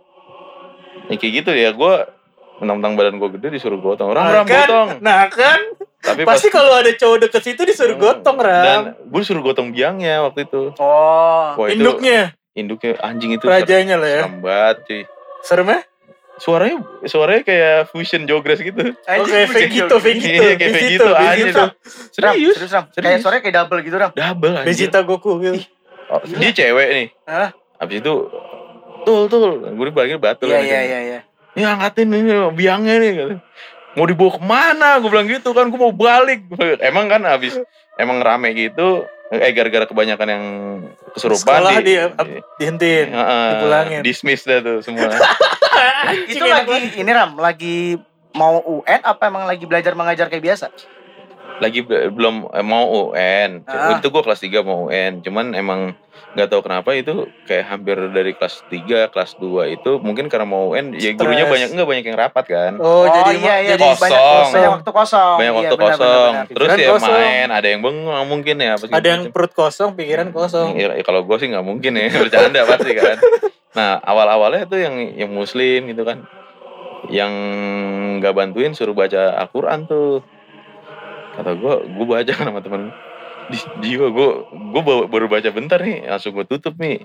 [1.05, 1.93] Ya kayak gitu ya gue
[2.55, 4.09] mentang-mentang badan gue gede disuruh gotong.
[4.09, 4.87] Orang Nah, ram kan, gotong.
[5.03, 5.59] Nah kan,
[5.99, 8.83] tapi pas pasti kalau ada cowok deket situ disuruh gotong dan ram.
[8.95, 10.71] gue disuruh gotong biangnya waktu itu.
[10.79, 11.83] Oh Wah, itu
[12.55, 14.23] Induknya, anjing itu rajanya lah ya.
[14.23, 15.01] serem banget cuy.
[15.43, 15.79] Serem ya?
[16.35, 18.91] suaranya suaranya kayak fusion jogres gitu.
[18.91, 20.43] Oke, Vegito, Vegito.
[20.43, 21.69] Iya, kayak Vegito, Vegito aja tuh.
[22.19, 22.85] Ram, serius serius Ram.
[22.91, 24.11] Kayak sore kayak double gitu Ram.
[24.11, 25.63] Double anjir Vegeta Goku gitu.
[26.11, 27.07] Oh, dia cewek nih.
[27.25, 27.49] Hah?
[27.75, 28.13] habis itu
[29.03, 29.63] tul tul.
[29.75, 31.19] Gue dipanggil batu iya lah iya iya iya.
[31.55, 33.11] Ini angkatin nih biangnya nih
[33.95, 34.89] mau dibawa ke mana?
[34.99, 36.47] Gue bilang gitu kan gue mau balik.
[36.83, 37.55] Emang kan habis
[37.95, 40.43] emang rame gitu eh gara-gara kebanyakan yang
[41.11, 43.07] kesurupan Sekolah di, ab- dihentiin.
[43.11, 44.01] Heeh, dipulangin.
[44.01, 45.09] dismiss dah tuh semua
[46.31, 47.99] itu lagi ini Ram lagi
[48.31, 50.67] mau UN apa emang lagi belajar mengajar kayak biasa
[51.57, 53.95] lagi be- belum eh, mau UN Ah.
[53.95, 55.79] itu gue kelas 3 mau UN cuman emang
[56.35, 60.69] nggak tahu kenapa itu kayak hampir dari kelas 3 kelas 2 itu mungkin karena mau
[60.69, 64.11] UN ya gurunya banyak enggak banyak yang rapat kan Oh, jadi iya iya jadi kosong.
[64.11, 66.45] banyak, banyak waktu kosong banyak Iya, waktu benar, kosong benar, benar.
[66.45, 67.15] terus Pikiran ya kosong.
[67.15, 69.31] main ada yang bengong mungkin ya apa ada yang macam.
[69.31, 70.67] perut kosong, pikiran kosong.
[70.75, 73.17] Ya, ya kalau gue sih nggak mungkin ya bercanda pasti kan.
[73.71, 76.27] Nah awal awalnya tuh yang yang muslim gitu kan,
[77.07, 77.31] yang
[78.17, 80.19] nggak bantuin suruh baca Al-Quran tuh.
[81.35, 82.81] Kata gue gue baca kan sama temen
[83.45, 84.29] di jiwa gue
[84.73, 87.03] gue baru baca bentar nih langsung gue tutup nih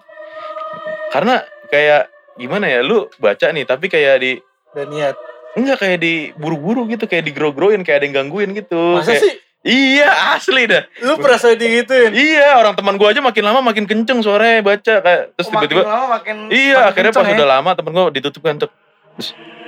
[1.10, 4.32] karena kayak gimana ya lu baca nih tapi kayak di
[4.70, 5.18] Dan niat.
[5.52, 9.34] enggak kayak di buru-buru gitu kayak digro-groin kayak ada yang gangguin gitu Masa Kayak- sih?
[9.60, 12.14] iya asli dah Lu perasa digituin?
[12.14, 15.68] iya orang teman gue aja makin lama makin kenceng suaranya baca kayak terus Oh, makin
[15.68, 17.34] tiba-tiba lama makin iya makin akhirnya pas ya.
[17.34, 18.70] udah lama temen gue ditutup kan tuh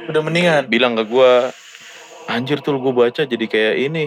[0.03, 0.63] Udah mendingan.
[0.67, 1.33] bilang ke gue
[2.25, 4.05] anjir tuh gue baca jadi kayak ini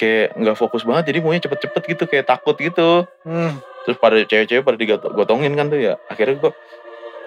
[0.00, 3.04] kayak nggak fokus banget jadi maunya cepet-cepet gitu kayak takut gitu.
[3.28, 3.60] Hmm.
[3.80, 5.94] terus pada cewek-cewek pada digotongin kan tuh ya.
[6.08, 6.52] Akhirnya gue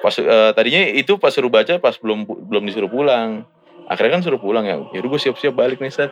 [0.02, 3.46] pas eh, tadinya itu pas suruh baca pas belum belum disuruh pulang.
[3.86, 6.10] Akhirnya kan suruh pulang ya yaudah gue siap-siap balik nih set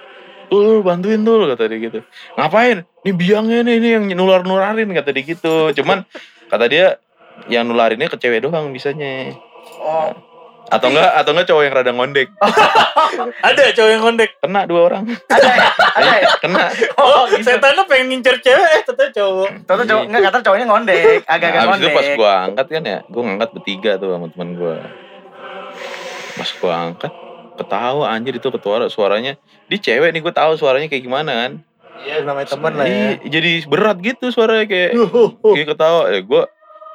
[0.52, 2.00] tuh bantuin tuh kata dia gitu.
[2.36, 2.84] Ngapain?
[3.08, 5.72] Ini biangnya nih ini yang nular nularin kata dia gitu.
[5.72, 6.04] Cuman
[6.52, 7.00] kata dia
[7.48, 9.32] yang nularinnya ke cewek doang bisanya.
[9.80, 10.12] Oh,
[10.72, 12.28] atau enggak atau enggak cowok yang rada ngondek
[13.48, 14.30] Ada cowok yang ngondek.
[14.40, 15.68] kena dua orang ada ya?
[16.00, 16.30] Ada ya?
[16.40, 16.64] kena
[16.96, 19.50] Oh, setannya pengen ngincer cewek, eh ternyata cowok.
[19.68, 21.96] Tuh cowok, enggak kata cowoknya ngondek, agak-agak Nah, abis itu ngondek.
[22.00, 24.76] pas gua angkat kan ya, gua ngangkat bertiga tuh sama teman gua.
[26.40, 27.14] Pas gua angkat,
[27.60, 29.34] ketawa anjir itu ketua suaranya.
[29.68, 31.52] Di cewek nih gua tahu suaranya kayak gimana kan.
[32.02, 33.20] Iya, namanya teman lah ya.
[33.22, 34.92] Jadi berat gitu suaranya kayak
[35.54, 36.02] kayak ketawa.
[36.10, 36.48] Eh gua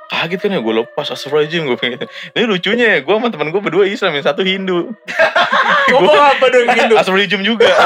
[0.07, 1.99] kaget kan ya gue lepas astagfirullahaladzim gue pengen
[2.33, 4.95] ini lucunya ya gue sama temen gue berdua Islam yang satu Hindu.
[5.92, 6.95] Ngomong apa dong Hindu?
[6.95, 7.66] astagfirullahaladzim juga.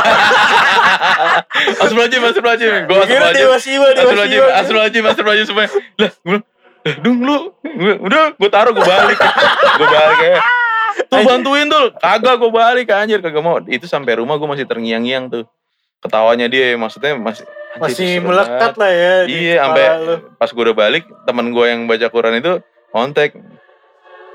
[1.80, 2.72] Astagfirullahaladzim astagfirullahaladzim.
[2.86, 4.48] Gue astagfirullahaladzim Astagfirullahaladzim, siwa.
[4.52, 5.70] astagfirullahaladzim, astagfirullahaladzim semuanya.
[6.00, 6.38] Lah, gue
[6.80, 7.36] "Lah, dung lu,
[8.08, 9.18] udah gue taruh gue balik,
[9.80, 10.40] gue balik kayak,
[11.12, 13.20] tuh bantuin tuh, kagak gue balik anjir.
[13.20, 13.60] Kagak mau.
[13.68, 15.44] Itu sampai rumah gue masih terngiang-ngiang tuh,
[16.00, 17.44] ketawanya dia, maksudnya masih
[17.76, 18.74] Masih melekat banget.
[18.76, 19.14] lah ya.
[19.22, 20.14] di Iya, sampai lu.
[20.34, 22.52] pas gue udah balik, teman gue yang baca Quran itu
[22.88, 23.38] kontak,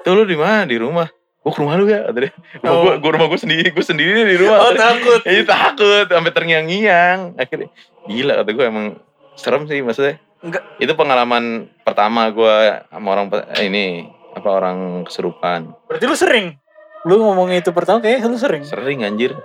[0.02, 1.12] tuh lu di mana di rumah?
[1.42, 2.34] Gue ke rumah lu ya, kata dia.
[2.64, 2.82] Oh.
[2.82, 4.58] Gue, gue rumah gue sendiri, gue sendiri di rumah.
[4.62, 5.22] Oh takut.
[5.22, 7.36] Iya takut sampai terngiang-ngiang.
[7.36, 7.70] Akhirnya
[8.06, 8.86] gila kata gue emang
[9.36, 10.18] serem sih maksudnya.
[10.42, 10.64] Enggak.
[10.78, 11.44] Itu pengalaman
[11.84, 12.56] pertama gue
[12.88, 13.86] sama orang eh, ini
[14.32, 15.76] apa orang kesurupan.
[15.86, 16.48] Berarti lu sering?
[17.06, 18.64] Lu ngomongin itu pertama kayaknya lu sering.
[18.66, 19.38] Sering anjir.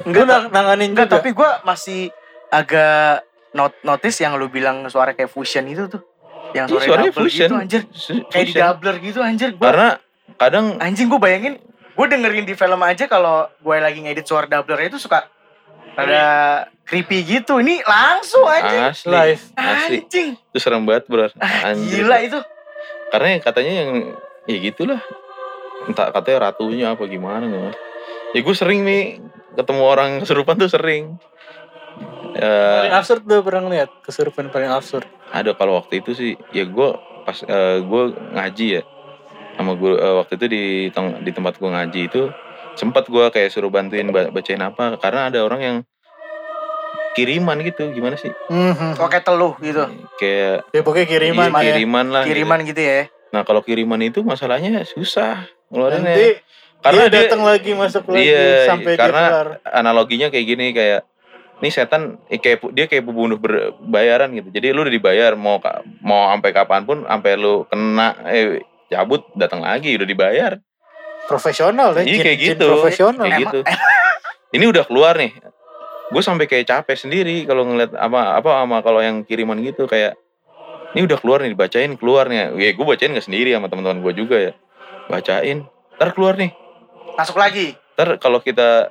[0.00, 1.18] Enggak, nang- nanganin enggak juga.
[1.18, 2.00] tapi gue masih
[2.48, 6.02] agak not notice yang lu bilang suara kayak fusion itu tuh.
[6.50, 7.46] Yang Iya, suara suaranya double fusion.
[7.46, 7.82] gitu anjir.
[7.90, 8.62] Su- Kayak di fusion.
[8.64, 9.48] doubler gitu anjir.
[9.52, 9.88] Gua, Karena
[10.34, 11.54] kadang anjing gue bayangin
[11.90, 15.28] gue dengerin di film aja kalau gue lagi ngedit suara doubler itu suka
[15.92, 16.22] ada
[16.82, 17.58] creepy gitu.
[17.58, 18.82] Ini langsung anjing.
[18.84, 19.42] asli, Live.
[19.52, 19.96] asli.
[20.00, 20.28] Anjing.
[20.34, 21.28] Itu serem banget bro.
[21.36, 22.02] Ah, Anjir.
[22.02, 22.38] gila itu.
[23.10, 23.90] Karena yang katanya yang
[24.46, 25.00] ya gitulah.
[25.82, 27.74] Entah katanya ratunya apa gimana.
[28.30, 29.18] Ya gue sering nih
[29.52, 31.18] ketemu orang kesurupan tuh sering.
[32.32, 35.02] Ya, Paling absurd lu pernah ngeliat kesurupan paling absurd.
[35.28, 36.88] ada kalau waktu itu sih ya gue
[37.20, 37.38] pas
[37.80, 38.82] gue ngaji ya
[39.52, 40.62] sama gue waktu itu di
[41.20, 42.22] di tempat gue ngaji itu
[42.72, 45.76] sempat gue kayak suruh bantuin ba- bacain apa karena ada orang yang
[47.12, 48.94] kiriman gitu gimana sih Mhm.
[48.94, 49.82] Kok kayak teluh gitu.
[50.16, 51.66] kayak Ya pokoknya kiriman iya, lah ya.
[51.68, 52.30] kiriman lah gitu.
[52.32, 53.00] Kiriman gitu ya.
[53.28, 56.28] nah kalau kiriman itu masalahnya susah ngeluarinnya Nanti
[56.80, 59.48] karena dia dia, datang lagi masuk lagi Iya, sampai karena- dia kelar.
[59.68, 61.06] analoginya kayak gini kayak
[61.60, 65.60] ini setan eh, kayak dia kayak pembunuh berbayaran gitu jadi lu udah dibayar mau
[66.00, 70.52] mau sampai kapan pun sampai lu kena eh cabut datang lagi udah dibayar
[71.30, 72.02] Profesional ya.
[72.02, 72.66] Iya, kayak jin gitu.
[72.66, 73.22] Profesional.
[73.22, 73.58] kayak gitu
[74.50, 75.30] ini udah keluar nih
[76.10, 80.18] gue sampai kayak capek sendiri kalau ngeliat apa apa sama kalau yang kiriman gitu kayak
[80.90, 84.12] ini udah keluar nih dibacain keluar nih ya gue bacain gak sendiri sama teman-teman gue
[84.18, 84.52] juga ya
[85.06, 86.50] bacain ntar keluar nih
[87.14, 87.78] Masuk lagi.
[87.94, 88.90] ntar kalau kita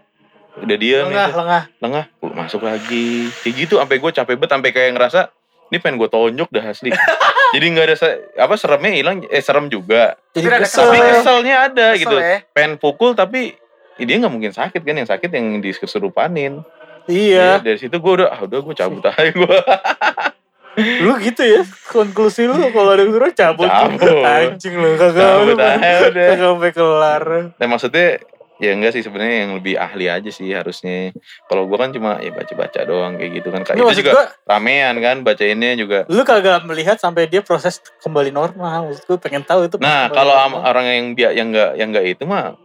[0.55, 1.63] udah diam Lengah, nih lengah.
[1.79, 5.19] lengah uh, masuk lagi kayak gitu sampai gue capek banget sampai kayak ngerasa
[5.69, 6.89] ini pengen gue tonjok dah asli
[7.53, 7.95] jadi nggak ada
[8.39, 10.81] apa seremnya hilang eh serem juga Jadi Tapi ada kesel.
[10.83, 11.13] tapi Kesel.
[11.15, 12.38] keselnya ada Kesel gitu ya.
[12.49, 13.53] pengen pukul tapi
[13.95, 16.65] ya dia nggak mungkin sakit kan yang sakit yang dikesurupanin
[17.05, 17.57] Iya.
[17.57, 19.57] Ya, dari situ gue udah ah udah gue cabut aja gue
[21.01, 21.65] Lu gitu ya.
[21.89, 23.67] Konklusi lu kalau ada kesurupan cabut.
[23.67, 24.23] Cabut.
[24.23, 25.27] Anjing lu Kagak
[26.38, 27.23] sampai kelar.
[27.51, 28.21] nah maksudnya
[28.60, 31.15] ya enggak sih sebenarnya yang lebih ahli aja sih harusnya
[31.48, 34.95] kalau gue kan cuma ya baca-baca doang kayak gitu kan Ini itu juga gua ramean
[35.00, 38.91] kan bacainnya juga lu kagak melihat sampai dia proses kembali normal.
[38.91, 39.80] Maksud gue pengen tahu itu.
[39.80, 40.67] Nah, kalau normal.
[40.67, 42.60] orang yang dia yang enggak yang enggak itu mah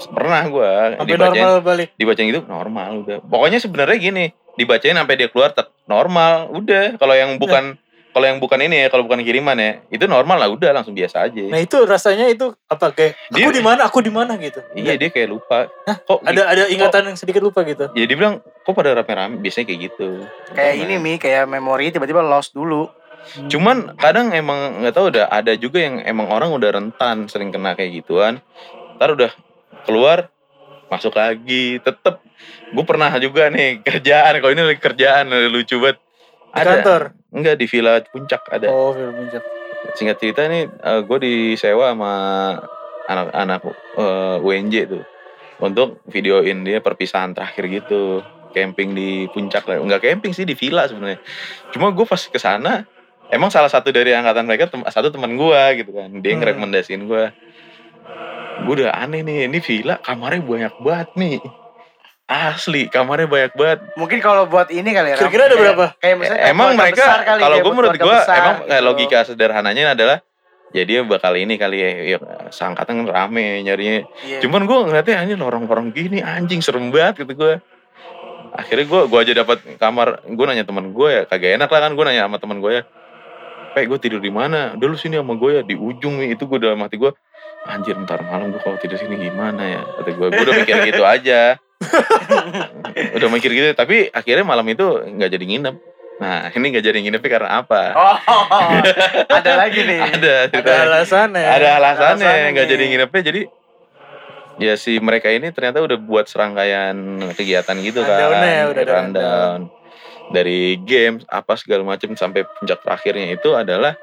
[0.00, 1.88] pernah gua sampai dibacain normal balik.
[1.96, 3.18] dibacain gitu normal udah.
[3.24, 4.24] Pokoknya sebenarnya gini,
[4.56, 5.52] dibacain sampai dia keluar
[5.84, 6.96] normal, udah.
[6.96, 7.76] Kalau yang bukan
[8.10, 11.30] kalau yang bukan ini ya, kalau bukan kiriman ya, itu normal lah udah langsung biasa
[11.30, 11.44] aja.
[11.46, 14.58] Nah itu rasanya itu apa kayak Dia- aku di mana aku di mana gitu.
[14.74, 15.70] iya, dia kayak lupa.
[15.86, 17.86] Kok Ada ada ingatan yang sedikit lupa gitu.
[17.94, 20.26] Ya dia bilang, kok pada rame-rame biasanya kayak gitu.
[20.50, 22.90] Kayak Nah, ini Mi, kayak memori tiba-tiba lost dulu.
[23.46, 27.78] Cuman kadang emang nggak tahu udah ada juga yang emang orang udah rentan sering kena
[27.78, 28.42] kayak gituan.
[28.98, 29.30] Ntar udah
[29.86, 30.32] keluar
[30.90, 32.18] masuk lagi tetep
[32.74, 36.02] gue pernah juga nih kerjaan kalau ini lagi kerjaan lucu banget
[36.50, 37.02] Di kantor.
[37.30, 38.66] Enggak di villa puncak ada.
[38.68, 39.42] Oh, film puncak.
[39.96, 40.68] singkat cerita nih
[41.02, 42.12] gue disewa sama
[43.06, 43.60] anak-anak
[43.96, 45.04] eh, UNJ tuh.
[45.60, 48.20] Untuk videoin dia perpisahan terakhir gitu.
[48.50, 49.78] Camping di puncak lah.
[49.78, 51.22] Nggak camping sih di villa sebenarnya.
[51.70, 52.84] Cuma gue pas ke sana
[53.30, 56.10] emang salah satu dari angkatan mereka tem- satu teman gue gitu kan.
[56.18, 56.44] Dia Hmm.
[56.44, 57.24] rekomendasiin gue
[58.60, 61.38] gue udah aneh nih ini villa kamarnya banyak banget nih
[62.30, 65.16] asli kamarnya banyak banget Mungkin kalau buat ini kali ya.
[65.18, 65.86] Kira-kira ada berapa?
[65.98, 68.86] Kayak misalnya kayak emang mereka besar kali, kalau kayak gue menurut gue emang eh, gitu.
[68.86, 70.18] logika sederhananya adalah
[70.70, 72.18] ya dia bakal ini kali ya, ya
[72.54, 74.38] seangkatan kan rame nyarinya Iya.
[74.46, 77.58] cuman gue ngeliatnya anjing lorong-lorong gini anjing serem banget gitu gue
[78.54, 81.92] akhirnya gue gue aja dapat kamar gue nanya teman gue ya kagak enak lah kan
[81.98, 82.82] gue nanya sama teman gue ya
[83.70, 86.46] Pak gue tidur di mana udah lu sini sama gue ya di ujung nih itu
[86.46, 87.10] gue dalam hati gue
[87.66, 91.02] anjir ntar malam gue kalau tidur sini gimana ya kata gue gue udah mikir gitu
[91.02, 91.58] aja
[93.16, 95.76] udah mikir gitu tapi akhirnya malam itu nggak jadi nginep
[96.16, 98.16] nah ini nggak jadi nginepnya karena apa Oh,
[99.40, 100.00] ada lagi nih.
[100.04, 101.40] ada Ada alasannya.
[101.42, 103.42] ada alasannya nggak jadi nginepnya jadi
[104.60, 106.92] ya si mereka ini ternyata udah buat serangkaian
[107.32, 109.58] kegiatan gitu kan ya, udah rundown.
[110.30, 113.96] dari games apa segala macam sampai puncak terakhirnya itu adalah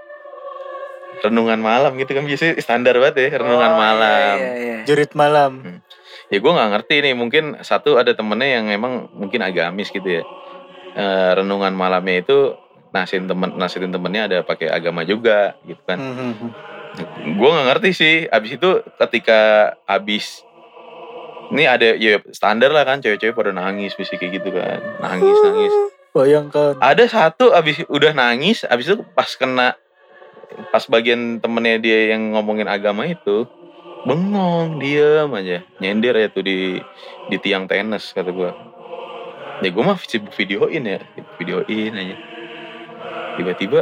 [1.20, 4.78] renungan malam gitu kan biasanya standar banget ya renungan Oh, malam Iya, iya, iya.
[4.84, 5.82] Jurit malam.
[6.28, 10.24] Ya gue nggak ngerti nih mungkin satu ada temennya yang emang mungkin agamis gitu ya.
[10.98, 12.58] Eh, renungan malamnya itu
[12.90, 16.00] nasihin temen nasihin temennya ada pakai agama juga gitu kan.
[16.00, 16.52] Hmm, hmm,
[17.38, 20.42] gue nggak ngerti sih abis itu ketika abis
[21.54, 24.80] ini ada ya standar lah kan cewek-cewek pada nangis bisa kayak gitu kan.
[25.00, 25.74] Nangis nangis.
[26.18, 26.82] Bayangkan.
[26.82, 29.78] ada satu abis udah nangis abis itu pas kena
[30.74, 33.46] pas bagian temennya dia yang ngomongin agama itu
[34.08, 35.58] bengong diem aja.
[35.84, 36.80] Nyender ya tuh di
[37.28, 38.52] di tiang tenis kata gue
[39.58, 41.00] ya gue mah sibuk videoin ya
[41.36, 42.16] videoin aja.
[43.36, 43.80] Tiba-tiba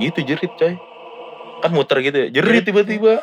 [0.00, 0.74] gitu jerit coy.
[1.60, 3.20] Kan muter gitu ya jerit tiba-tiba.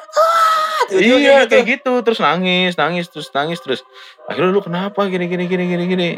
[0.93, 1.49] Tiba-tiba iya kayak gitu.
[1.49, 1.93] kayak gitu.
[2.05, 3.81] Terus nangis nangis terus nangis terus.
[4.29, 5.09] Akhirnya lu kenapa?
[5.09, 6.09] Gini gini gini gini gini.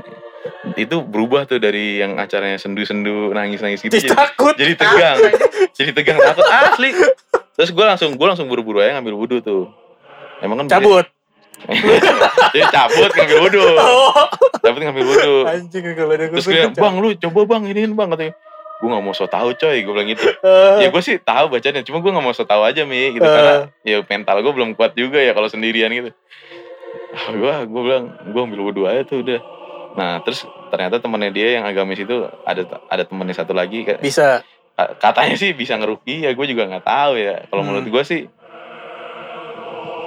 [0.75, 3.95] Itu berubah tuh dari yang acaranya sendu-sendu nangis-nangis gitu.
[3.95, 4.53] Jadi jadi, takut.
[4.59, 5.17] jadi tegang.
[5.75, 6.45] Jadi tegang takut.
[6.47, 6.89] Asli.
[7.55, 9.84] Terus gue langsung gue langsung buru-buru aja ngambil wudhu tuh
[10.45, 11.05] emang kan Cabut.
[12.51, 13.63] jadi cabut ngambil wudhu.
[13.75, 14.13] Oh,
[14.59, 15.35] cabut ngambil wudhu.
[15.45, 18.33] Anjing kalau ada terus gue bang lu coba bang iniin bang katanya.
[18.75, 20.27] Gue gak mau so tau coy gue bilang gitu.
[20.35, 23.23] Eh, ya gue sih tahu bacanya cuma gue gak mau so tau aja mi gitu.
[23.23, 23.31] Eh.
[23.31, 26.11] karena ya mental gue belum kuat juga ya kalau sendirian gitu.
[27.31, 29.39] Gue gue bilang gue ambil wudhu aja tuh udah.
[29.95, 34.43] Nah terus ternyata temennya dia yang agamis itu ada ada temennya satu lagi bisa.
[34.75, 37.47] ka- katanya sih bisa ngeruki ya gue juga nggak tahu ya.
[37.47, 37.69] Kalau Hmm.
[37.71, 38.21] menurut gue sih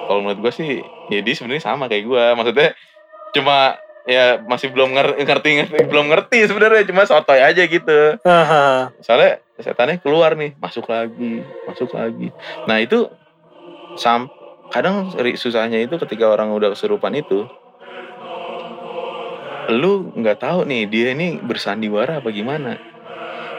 [0.09, 0.71] kalau menurut gue sih
[1.13, 2.73] ya dia sebenarnya sama kayak gue maksudnya
[3.37, 3.77] cuma
[4.09, 6.89] ya masih belum nger- ngerti ngerti belum ngerti sebenarnya.
[6.89, 8.17] Cuma sotoy aja gitu.
[9.05, 12.33] Soalnya setannya keluar nih masuk lagi masuk lagi.
[12.65, 13.05] Nah itu
[14.01, 14.33] sam
[14.73, 17.45] kadang susahnya itu ketika orang udah kesurupan itu
[19.69, 22.81] lu nggak tahu nih dia ini bersandiwara apa gimana.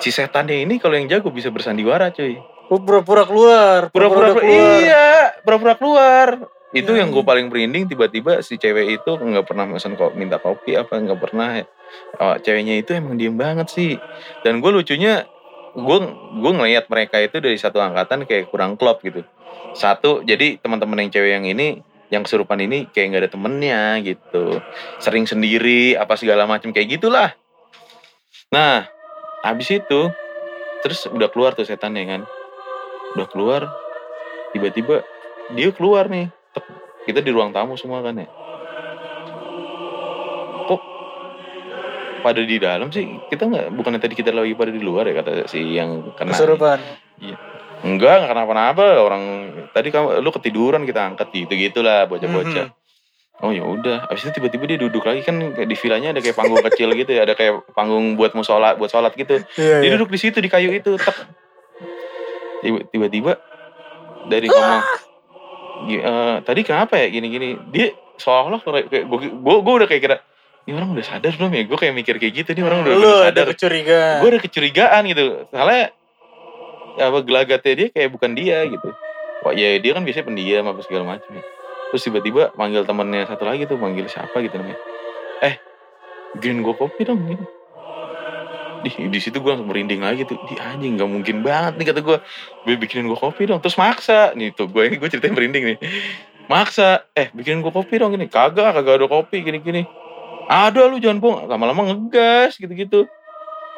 [0.01, 2.41] Si setannya ini kalau yang jago bisa bersandiwara cuy
[2.77, 3.79] pura-pura keluar.
[3.89, 4.45] pura-pura keluar.
[4.45, 6.29] iya pura-pura keluar
[6.69, 10.37] itu Ya, yang gue paling merinding tiba-tiba si cewek itu nggak pernah pesan kok minta
[10.37, 11.65] kopi apa nggak pernah ya.
[12.21, 13.97] Oh, ceweknya itu emang diem banget sih
[14.45, 15.25] dan gue lucunya
[15.73, 15.97] gue
[16.37, 19.25] gue ngelihat mereka itu dari satu angkatan kayak kurang klop gitu
[19.73, 24.61] satu jadi teman-teman yang cewek yang ini yang kesurupan ini kayak nggak ada temennya gitu
[24.97, 27.33] sering sendiri apa segala macam kayak gitulah
[28.49, 28.89] nah
[29.45, 30.09] habis itu
[30.81, 32.21] terus udah keluar tuh setannya kan
[33.17, 33.61] udah keluar
[34.53, 35.05] tiba-tiba
[35.53, 36.29] dia keluar nih.
[37.05, 38.27] Kita di ruang tamu semua kan ya.
[40.69, 40.81] Kok
[42.21, 43.17] pada di dalam sih?
[43.31, 46.77] Kita nggak bukannya tadi kita lagi pada di luar ya kata si yang kena Kesurupan.
[47.81, 49.01] enggak nggak kenapa-napa.
[49.01, 49.23] Orang
[49.73, 52.77] tadi kamu lu ketiduran kita angkat gitu gitulah bocah-bocah.
[53.39, 54.11] Oh ya udah.
[54.11, 57.23] Abis itu tiba-tiba dia duduk lagi kan di villanya ada kayak panggung kecil gitu ya
[57.23, 59.39] ada kayak panggung buat musola buat sholat gitu.
[59.55, 59.95] Iya, dia iya.
[59.95, 61.15] duduk di situ di kayu itu tek.
[62.59, 63.31] Tiba- tiba-tiba
[64.25, 64.81] dari ngomong
[65.85, 67.55] "Gi- eh, tadi kenapa ya gini-gini?
[67.69, 69.19] Dia seolah-olah kayak gue
[69.57, 70.17] gue udah kayak kira
[70.63, 71.63] ini orang udah sadar belum ya?
[71.65, 73.45] Gue kayak mikir kayak gitu nih orang udah, Lu udah ada sadar.
[73.49, 74.17] kecurigaan.
[74.19, 75.23] gue ada kecurigaan gitu.
[75.49, 75.83] Soalnya
[76.99, 78.89] apa gelagatnya dia kayak bukan dia gitu.
[79.39, 81.43] Wah ya dia kan biasanya pendiam apa segala macam ya.
[81.89, 84.77] terus tiba-tiba manggil temennya satu lagi tuh manggil siapa gitu namanya.
[85.41, 85.57] Eh
[86.33, 87.41] bikinin gue kopi dong gitu.
[88.85, 90.39] Di di situ gue langsung merinding lagi tuh.
[90.47, 92.17] Di anjing nggak mungkin banget nih kata gue
[92.65, 94.31] gue bikinin gue kopi dong terus maksa.
[94.33, 95.77] Nih tuh gue gue ceritain merinding nih.
[96.49, 97.05] Maksa.
[97.13, 99.83] Eh bikin gua kopi dong gini kagak kagak ada kopi gini gini
[100.49, 101.39] ada lu jangan bohong.
[101.45, 103.05] Lama-lama ngegas gitu-gitu.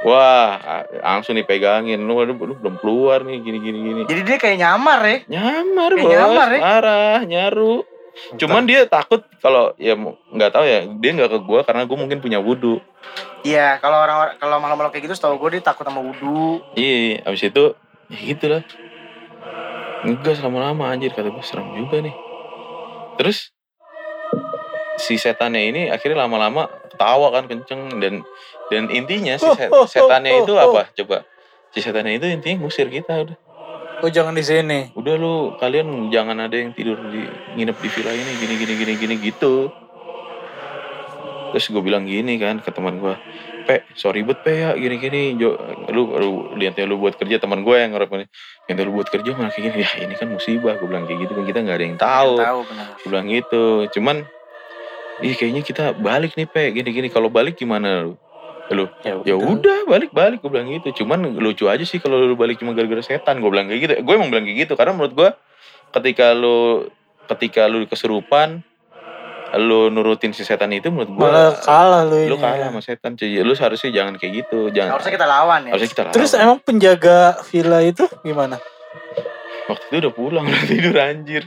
[0.01, 0.57] Wah
[1.03, 1.99] langsung dipegangin.
[1.99, 5.17] Lu, lu, lu belum keluar nih gini gini gini Jadi dia kayak nyamar ya.
[5.29, 6.13] nyamar Kayak bos.
[6.15, 6.59] nyamar ya?
[6.63, 7.75] parah nyaru
[8.35, 12.19] cuman dia takut kalau ya nggak tahu ya dia nggak ke gua karena gua mungkin
[12.19, 12.79] punya wudhu
[13.41, 16.61] Iya, kalau orang kalau malam-malam kayak gitu setahu gue dia takut sama wudhu.
[16.77, 17.73] iya abis itu
[18.07, 18.61] ya gitu lah
[20.05, 22.13] ngegas lama-lama anjir kata gue serem juga nih.
[23.17, 23.49] Terus
[24.97, 28.21] si setannya ini akhirnya lama-lama ketawa kan kenceng dan
[28.69, 30.93] dan intinya si set- setannya itu apa?
[30.93, 31.25] Coba
[31.73, 33.37] si setannya itu intinya ngusir kita udah
[34.01, 34.89] Oh jangan di sini.
[34.97, 37.21] udah lu kalian jangan ada yang tidur di
[37.53, 39.69] nginep di villa ini gini gini gini gini gitu.
[41.53, 43.13] Terus gue bilang gini kan ke teman gue
[43.61, 45.53] pe sorry bet pe ya gini gini jo
[45.93, 48.25] lu lu lihatnya lu buat kerja teman gue yang ngerep
[48.65, 49.85] yang lu buat kerja malah kayak gini.
[49.85, 52.33] Ya ini kan musibah gue bilang kayak gitu kan kita nggak ada yang tahu.
[52.41, 52.85] Tahu benar.
[52.97, 53.65] gue bilang gitu.
[53.93, 54.17] Cuman
[55.21, 57.07] ih kayaknya kita balik nih pe gini gini.
[57.13, 58.17] Kalau balik gimana lu
[58.71, 60.39] lu ya udah balik balik.
[60.41, 61.03] Gue bilang gitu.
[61.03, 63.43] Cuman lucu aja sih kalau lu balik cuma gara-gara setan.
[63.43, 63.93] Gue bilang kayak gitu.
[64.01, 64.73] Gue emang bilang kayak gitu.
[64.79, 65.29] Karena menurut gue
[65.91, 66.87] ketika lu
[67.27, 68.63] ketika lu kesurupan
[69.51, 73.43] lu nurutin si setan itu menurut gue Malah kalah lu lu kalah sama setan cuy.
[73.43, 74.71] Lu seharusnya jangan kayak gitu.
[74.71, 74.97] Jangan.
[74.97, 75.71] Harusnya kita lawan ya.
[75.75, 76.15] harusnya kita lawan.
[76.15, 77.19] Terus emang penjaga
[77.51, 78.57] villa itu gimana?
[79.71, 81.43] waktu itu udah pulang udah tidur anjir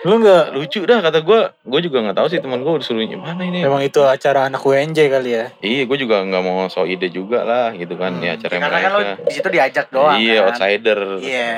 [0.00, 3.42] Lu nggak lucu dah kata gue gue juga nggak tahu sih teman gue disuruh mana
[3.44, 3.60] ini.
[3.60, 5.44] Emang itu acara anak UNJ kali ya?
[5.60, 8.16] iya gue juga nggak mau so ide juga lah gitu kan.
[8.16, 8.24] Hmm.
[8.24, 10.56] ya acara Karena kan lo mereka di situ diajak doang iya kan.
[10.56, 11.00] outsider.
[11.20, 11.52] Iya.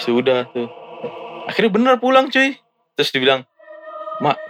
[0.00, 0.70] sudah tuh.
[1.52, 2.56] Akhirnya bener pulang cuy.
[2.96, 3.44] Terus dibilang
[4.24, 4.40] mak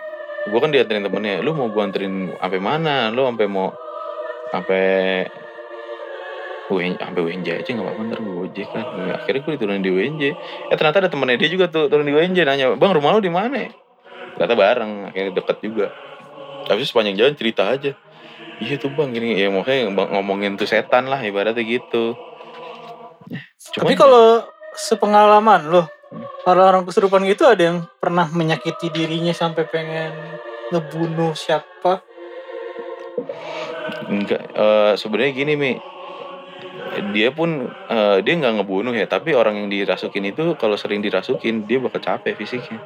[0.46, 1.42] gue kan dianterin temennya.
[1.42, 3.10] Lu mau gue anterin sampai mana?
[3.10, 3.74] Lu sampai mau
[4.54, 4.84] sampai
[6.70, 9.90] WNJ sampai WNJ aja nggak apa-apa ntar gue ojek kan Nah, akhirnya gue diturunin di
[9.90, 10.22] WNJ
[10.70, 13.32] eh ternyata ada temennya dia juga tuh turun di WNJ nanya bang rumah lu di
[13.32, 13.70] mana
[14.40, 15.86] ternyata bareng akhirnya deket juga.
[16.64, 17.92] Tapi sepanjang jalan cerita aja.
[18.56, 22.16] Iya tuh bang gini ya bang- ngomongin tuh setan lah ibaratnya gitu.
[23.76, 25.84] Tapi kalau sepengalaman lo,
[26.48, 30.12] orang-orang kesurupan gitu ada yang pernah menyakiti dirinya sampai pengen
[30.72, 32.00] ngebunuh siapa?
[34.08, 35.72] Enggak, eh sebenarnya gini Mi.
[37.10, 37.50] Dia pun
[37.90, 41.98] eh, dia nggak ngebunuh ya, tapi orang yang dirasukin itu kalau sering dirasukin dia bakal
[41.98, 42.78] capek fisiknya.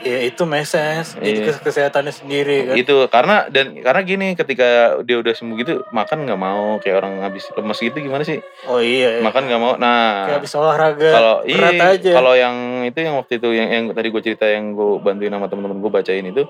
[0.00, 1.46] Ya itu meses, jadi Iya.
[1.50, 2.74] kes- kesehatannya sendiri kan.
[2.78, 7.20] Itu karena dan karena gini ketika dia udah sembuh gitu makan nggak mau kayak orang
[7.20, 8.38] habis lemes gitu gimana sih?
[8.70, 9.22] Oh iya, iya.
[9.26, 9.74] Makan nggak mau.
[9.76, 12.56] Nah, kayak habis olahraga kalau iya kalau yang
[12.86, 15.90] itu yang waktu itu yang yang tadi gue cerita yang gue bantuin sama teman-teman gue
[15.90, 16.42] bacain itu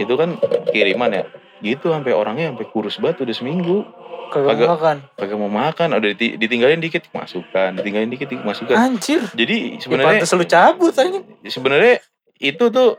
[0.00, 0.40] itu kan
[0.72, 1.24] kiriman ya
[1.62, 3.86] gitu sampai orangnya sampai kurus banget udah seminggu
[4.32, 4.96] kagak agak- makan.
[5.14, 9.20] kagak mau makan udah diti- ditinggalin dikit masukkan ditinggalin dikit masukkan Anjir.
[9.30, 11.20] jadi Ya sebenarnya pantas lu cabut aja.
[11.44, 11.94] sebenarnya
[12.38, 12.96] itu tuh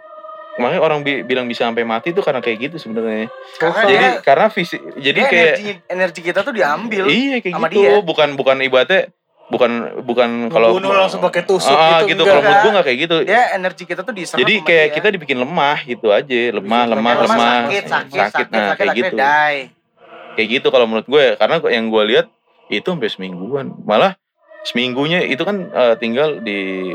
[0.53, 3.25] makanya orang bi- bilang bisa sampai mati tuh karena kayak gitu sebenarnya
[3.57, 7.09] jadi karena visi jadi dia kayak energi energi kita tuh diambil.
[7.09, 7.97] iya kayak sama gitu dia.
[7.99, 9.09] bukan bukan ibaratnya
[9.45, 9.71] bukan
[10.01, 13.17] bukan kalau Ngebunuh langsung pakai tusuk Ah, gitu, gitu kalau menurut gue nggak kayak gitu
[13.23, 14.95] Dia energi kita tuh diserap jadi kayak dia.
[14.95, 18.77] kita dibikin lemah gitu aja lemah Bikin lemah Lemah, lemah sakit, sakit, sakit, nah sakit,
[18.79, 19.59] kayak akhirnya gitu die.
[20.35, 21.35] Kayak gitu kalau menurut gue.
[21.37, 22.27] Karena yang gue lihat
[22.69, 23.73] itu sampai semingguan.
[23.83, 24.15] Malah
[24.63, 26.91] seminggunya itu kan eh, tinggal di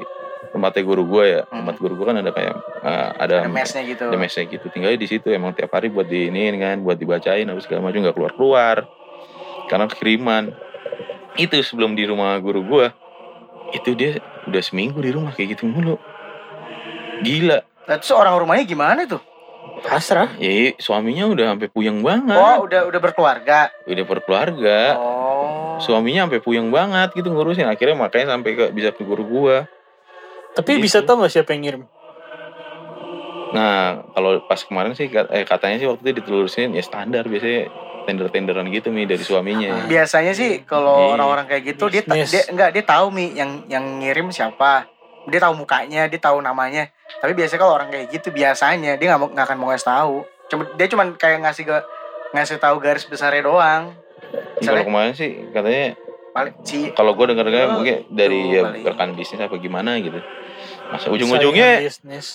[0.48, 1.42] tempatnya guru gue ya.
[1.50, 1.62] Hmm.
[1.64, 4.04] tempat guru gue kan ada kayak eh, ada Ada mesnya gitu.
[4.08, 4.66] ada mesnya gitu.
[4.72, 8.02] Tinggalnya di situ emang tiap hari buat di ini kan buat dibacain habis segala macam
[8.04, 8.76] nggak keluar keluar
[9.68, 10.44] karena kiriman
[11.36, 12.86] itu sebelum di rumah guru gue
[13.76, 14.16] itu dia
[14.48, 16.00] udah seminggu di rumah kayak gitu mulu.
[17.20, 17.60] Gila.
[17.88, 19.20] Nah, terus orang rumahnya gimana tuh?
[19.80, 20.28] Pasrah.
[20.36, 23.70] ya suaminya udah sampai puyeng banget Oh, udah udah berkeluarga.
[23.84, 25.76] udah berkeluarga Oh.
[25.78, 29.56] suaminya sampai puyeng banget gitu ngurusin akhirnya makanya sampai ke bisa ke guru gua
[30.50, 30.84] Tapi Gitu.
[30.84, 31.82] bisa tau gak siapa yang ngirim?
[33.48, 37.72] nah kalau pas kemarin sih eh, katanya sih waktu itu ditelurusin ya standar biasanya
[38.04, 41.08] tender-tenderan gitu mi dari suaminya Biasanya sih kalau Iya.
[41.14, 42.28] orang-orang kayak gitu dia, ta- Bisnis.
[42.30, 44.88] dia enggak dia tahu mi yang yang ngirim siapa.
[45.24, 46.88] Dia tahu mukanya, dia tahu namanya.
[47.18, 50.14] Tapi biasanya kalau orang kayak gitu biasanya dia nggak mau- nggak akan mau ngasih tahu.
[50.46, 51.76] Cuma dia cuman kayak ngasih ke
[52.30, 53.96] ngasih tahu garis besarnya doang.
[54.28, 55.84] kalau Misalnya kemarin sih katanya
[56.28, 59.96] paling si kalau gua dengar dengar Oh, mungkin dari gitu ya rekan bisnis apa gimana
[59.96, 60.20] gitu
[60.86, 61.80] masa ujung-ujungnya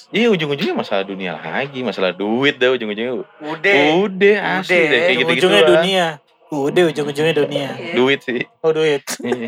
[0.10, 4.90] iya ujung-ujungnya masalah dunia lagi masalah duit dah ujung-ujungnya udah udah asli Udah.
[4.90, 6.06] deh kayak gitu gitu ujungnya dunia.
[6.50, 7.70] Udah ujung-ujungnya dunia.
[7.94, 9.02] duit sih Oh duit.
[9.20, 9.48] Iya.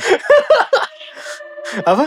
[1.90, 2.04] Apa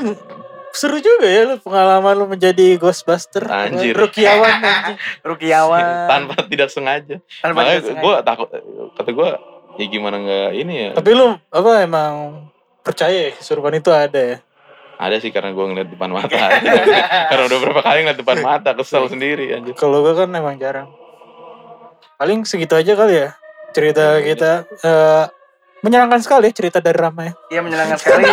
[0.78, 3.42] seru juga ya lu pengalaman lu menjadi Ghostbuster.
[3.44, 3.92] Anjir.
[3.92, 4.98] Rukiawan anjing.
[5.20, 8.00] Rukiawan tanpa tidak sengaja Tanpa makanya sengaja.
[8.00, 8.48] gue takut
[8.94, 9.30] kata gue
[9.76, 12.12] ya gimana nggak ini ya Tapi lu apa emang
[12.80, 14.38] percaya ya kesurupan itu ada ya?
[14.96, 16.34] Ada sih karena gue ngeliat depan mata.
[17.30, 19.74] karena udah berapa kali ngeliat depan mata, kesel sendiri anjir.
[19.74, 20.90] Kalau gue kan emang jarang.
[22.16, 23.30] Paling segitu aja kali ya
[23.70, 24.50] cerita Iya, kita.
[24.82, 25.24] Eh,
[25.80, 27.32] menyenangkan sekali cerita dari Rama ya.
[27.48, 28.26] Iya menyenangkan sekali.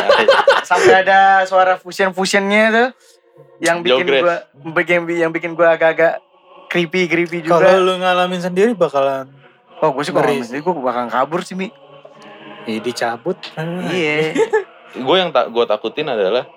[0.64, 2.88] Sampai ada suara fusion fusionnya tuh
[3.60, 4.22] yang bikin Jogres.
[4.22, 4.36] gua
[4.76, 6.20] bikin yang bikin gua agak-agak
[6.68, 7.80] creepy creepy Kalau juga.
[7.80, 9.30] lu ngalamin sendiri bakalan
[9.78, 11.68] Oh gue sih kalau ngomong sendiri gue bakal kabur sih mi.
[12.64, 13.36] ya, dicabut.
[13.92, 14.32] Iya.
[14.96, 16.48] gue yang tak gue takutin adalah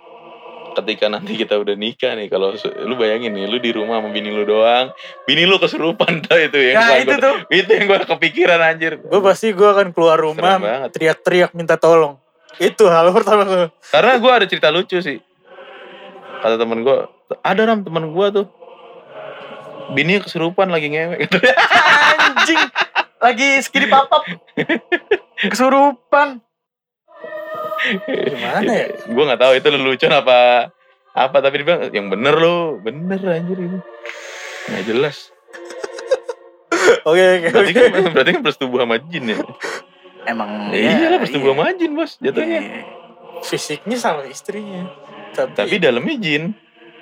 [0.74, 4.28] ketika nanti kita udah nikah nih kalau lu bayangin nih lu di rumah sama bini
[4.28, 4.92] lu doang
[5.22, 7.34] bini lu kesurupan tuh itu yang Nah gua- itu tuh.
[7.48, 10.58] itu yang gue kepikiran anjir Gue pasti gue akan keluar rumah
[10.88, 12.16] teriak-teriak minta tolong.
[12.56, 13.66] Itu hal pertama gue.
[13.88, 15.18] karena gue ada cerita lucu sih
[16.38, 16.96] kata temen gue
[17.38, 18.46] ada ram temen gue tuh
[19.90, 21.26] bini kesurupan lagi ngewek
[22.38, 22.60] Anjing.
[23.18, 24.22] Lagi skidi papap.
[25.40, 26.38] Kesurupan.
[28.06, 28.86] Gimana ya?
[29.06, 30.70] gue nggak tahu itu lelucon apa
[31.14, 33.78] apa tapi dia bilang yang bener lu bener anjir ini
[34.68, 35.30] nggak jelas
[37.04, 37.84] Oke oke berarti kan
[38.16, 39.38] berarti kan bersetubuh sama jin ya
[40.28, 42.60] Emang Ya iya lah bersetubuh sama jin bos jatuhnya.
[42.60, 42.82] Iya.
[43.40, 44.84] Fisiknya sama istrinya.
[45.32, 46.52] Tapi, Tapi dalamnya jin.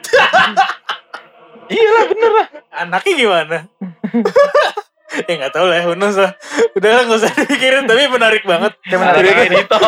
[1.74, 2.47] Iyalah bener lah.
[2.70, 3.59] anaknya gimana?
[5.26, 6.32] ya nggak tahu lah, knows lah.
[6.74, 8.72] Udah lah nggak usah dipikirin, tapi menarik banget.
[8.86, 9.78] Kayak menarik kayak Dito.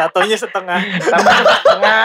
[0.00, 0.80] Tatonya setengah.
[0.80, 2.04] Tambah tengah.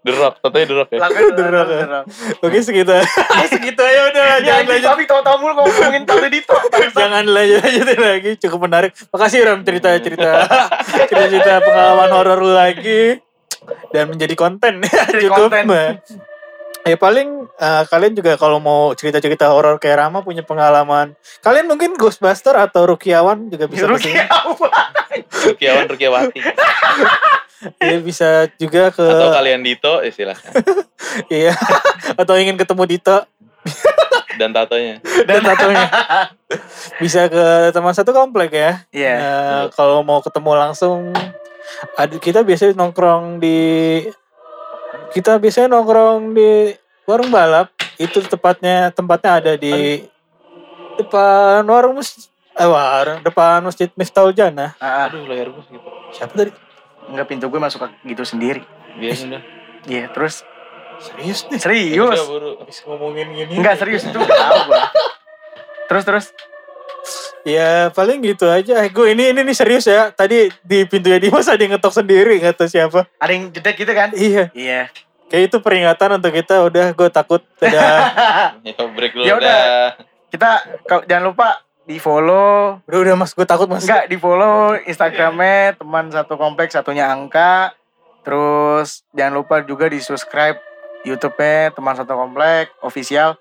[0.00, 0.98] The Rock, katanya The Rock ya.
[1.04, 1.66] Beneran.
[1.68, 2.04] beneran.
[2.40, 2.96] Oke segitu,
[3.52, 4.38] segitu aja udah lah.
[4.40, 6.56] Ya Jangan lanjut, tapi tahu-tahu mulu ngomongin tahu Dito.
[6.96, 8.30] jangan lanjut lanjutin lagi.
[8.40, 8.90] Cukup menarik.
[9.12, 10.30] Makasih Ram cerita cerita
[11.12, 13.20] cerita cerita pengalaman horor lu lagi
[13.92, 15.52] dan menjadi konten ya cukup.
[15.52, 16.00] konten.
[16.84, 21.16] Ya paling eh, kalian juga kalau mau cerita-cerita horor kayak Rama punya pengalaman.
[21.40, 24.20] Kalian mungkin Ghostbuster atau Rukiawan juga bisa Ruki ke sini.
[25.48, 26.40] Rukiawan Rukiawati.
[27.80, 28.28] Ya, bisa
[28.60, 30.52] juga ke Atau kalian Dito, ya silahkan.
[31.32, 31.56] iya
[32.20, 33.24] atau ingin ketemu Dito
[34.36, 35.00] Dan tatonya.
[35.24, 35.88] dan tatonya.
[37.00, 38.84] bisa ke teman satu komplek ya.
[38.92, 39.16] Iya.
[39.16, 41.16] Eh, kalau mau ketemu langsung
[41.96, 43.56] ada kita biasanya nongkrong di
[45.14, 46.74] kita biasanya nongkrong di
[47.06, 50.02] warung balap itu tepatnya tempatnya ada di
[50.96, 55.06] depan warung masjid eh warung depan masjid Miftahul Jannah Ah, ah.
[55.06, 55.88] Aduh leher gue gitu.
[56.10, 56.50] siapa tadi
[57.04, 58.64] Enggak pintu gue masuk ke gitu sendiri.
[58.96, 59.42] Biasa udah.
[59.84, 60.40] Iya, terus
[60.96, 62.16] serius nih serius.
[62.16, 62.50] Udah, buru.
[62.56, 64.88] habis ngomongin gini Enggak serius itu tahu gua.
[65.92, 66.26] Terus terus
[67.44, 68.82] ya paling gitu aja.
[68.82, 70.10] Eh gue ini ini nih serius ya.
[70.10, 73.06] Tadi di pintunya Dimas ada yang ngetok sendiri nggak tahu siapa.
[73.20, 74.08] Ada yang jedek gitu kan?
[74.16, 74.48] iya.
[74.50, 74.82] Iya.
[75.24, 77.40] kayak itu peringatan untuk kita udah gue takut.
[77.56, 78.12] Dadah
[78.66, 79.58] Ya break dulu Ya udah.
[79.60, 79.86] dah.
[80.28, 80.48] Kita
[80.84, 81.48] kalau jangan lupa
[81.84, 83.32] di follow udah udah mas.
[83.32, 83.84] Gue takut mas.
[83.84, 87.72] Enggak di follow Instagramnya teman satu kompleks satunya angka.
[88.22, 90.56] Terus jangan lupa juga di subscribe
[91.04, 93.36] YouTube-nya teman satu komplek official.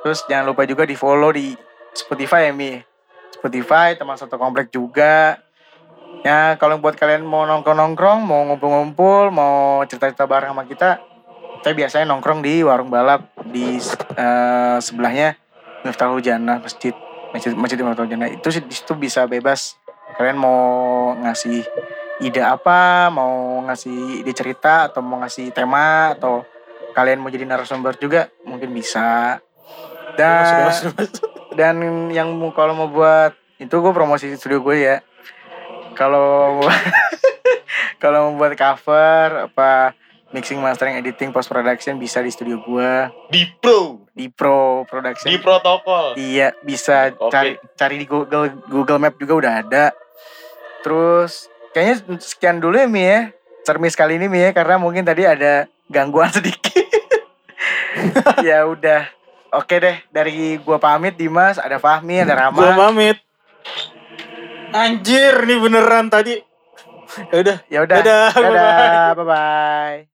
[0.00, 1.52] Terus jangan lupa juga di follow di
[1.92, 2.91] Spotify ya Mi
[3.32, 5.40] Spotify teman satu komplek juga.
[6.22, 11.02] Ya kalau buat kalian mau nongkrong-nongkrong mau ngumpul-ngumpul mau cerita-cerita bareng sama kita
[11.62, 13.78] saya biasanya nongkrong di warung balap di
[14.18, 15.38] eh, sebelahnya
[15.86, 16.94] Miftahul Jannah masjid
[17.30, 19.78] masjid masjid Miftahul Jannah itu sih di situ bisa bebas.
[20.18, 20.60] Kalian mau
[21.22, 21.64] ngasih
[22.22, 26.46] ide apa mau ngasih ide cerita atau mau ngasih tema atau
[26.92, 29.38] kalian mau jadi narasumber juga mungkin bisa.
[30.18, 31.10] Dan mas, mas.
[31.52, 31.76] dan
[32.08, 34.96] yang mau kalau mau buat itu gue promosi studio gue ya.
[35.92, 36.60] Kalau
[38.02, 39.92] kalau mau buat cover apa
[40.32, 42.92] mixing mastering editing post production bisa di studio gue
[43.28, 44.00] Di pro.
[44.12, 45.28] di pro production.
[45.28, 46.16] Di protokol.
[46.16, 47.28] iya bisa Oke.
[47.28, 49.84] cari cari di Google Google Map juga udah ada.
[50.80, 53.20] Terus kayaknya sekian dulu ya Mi ya.
[53.62, 56.80] Cermis kali ini Mi ya karena mungkin tadi ada gangguan sedikit.
[58.42, 59.04] Ya udah
[59.52, 63.20] oke deh dari gua pamit Dimas ada Fahmi ada Rama Gua pamit.
[64.72, 66.40] Anjir, nih beneran tadi.
[67.28, 67.58] Ya udah.
[67.68, 70.11] ya udah Dadah, bye bye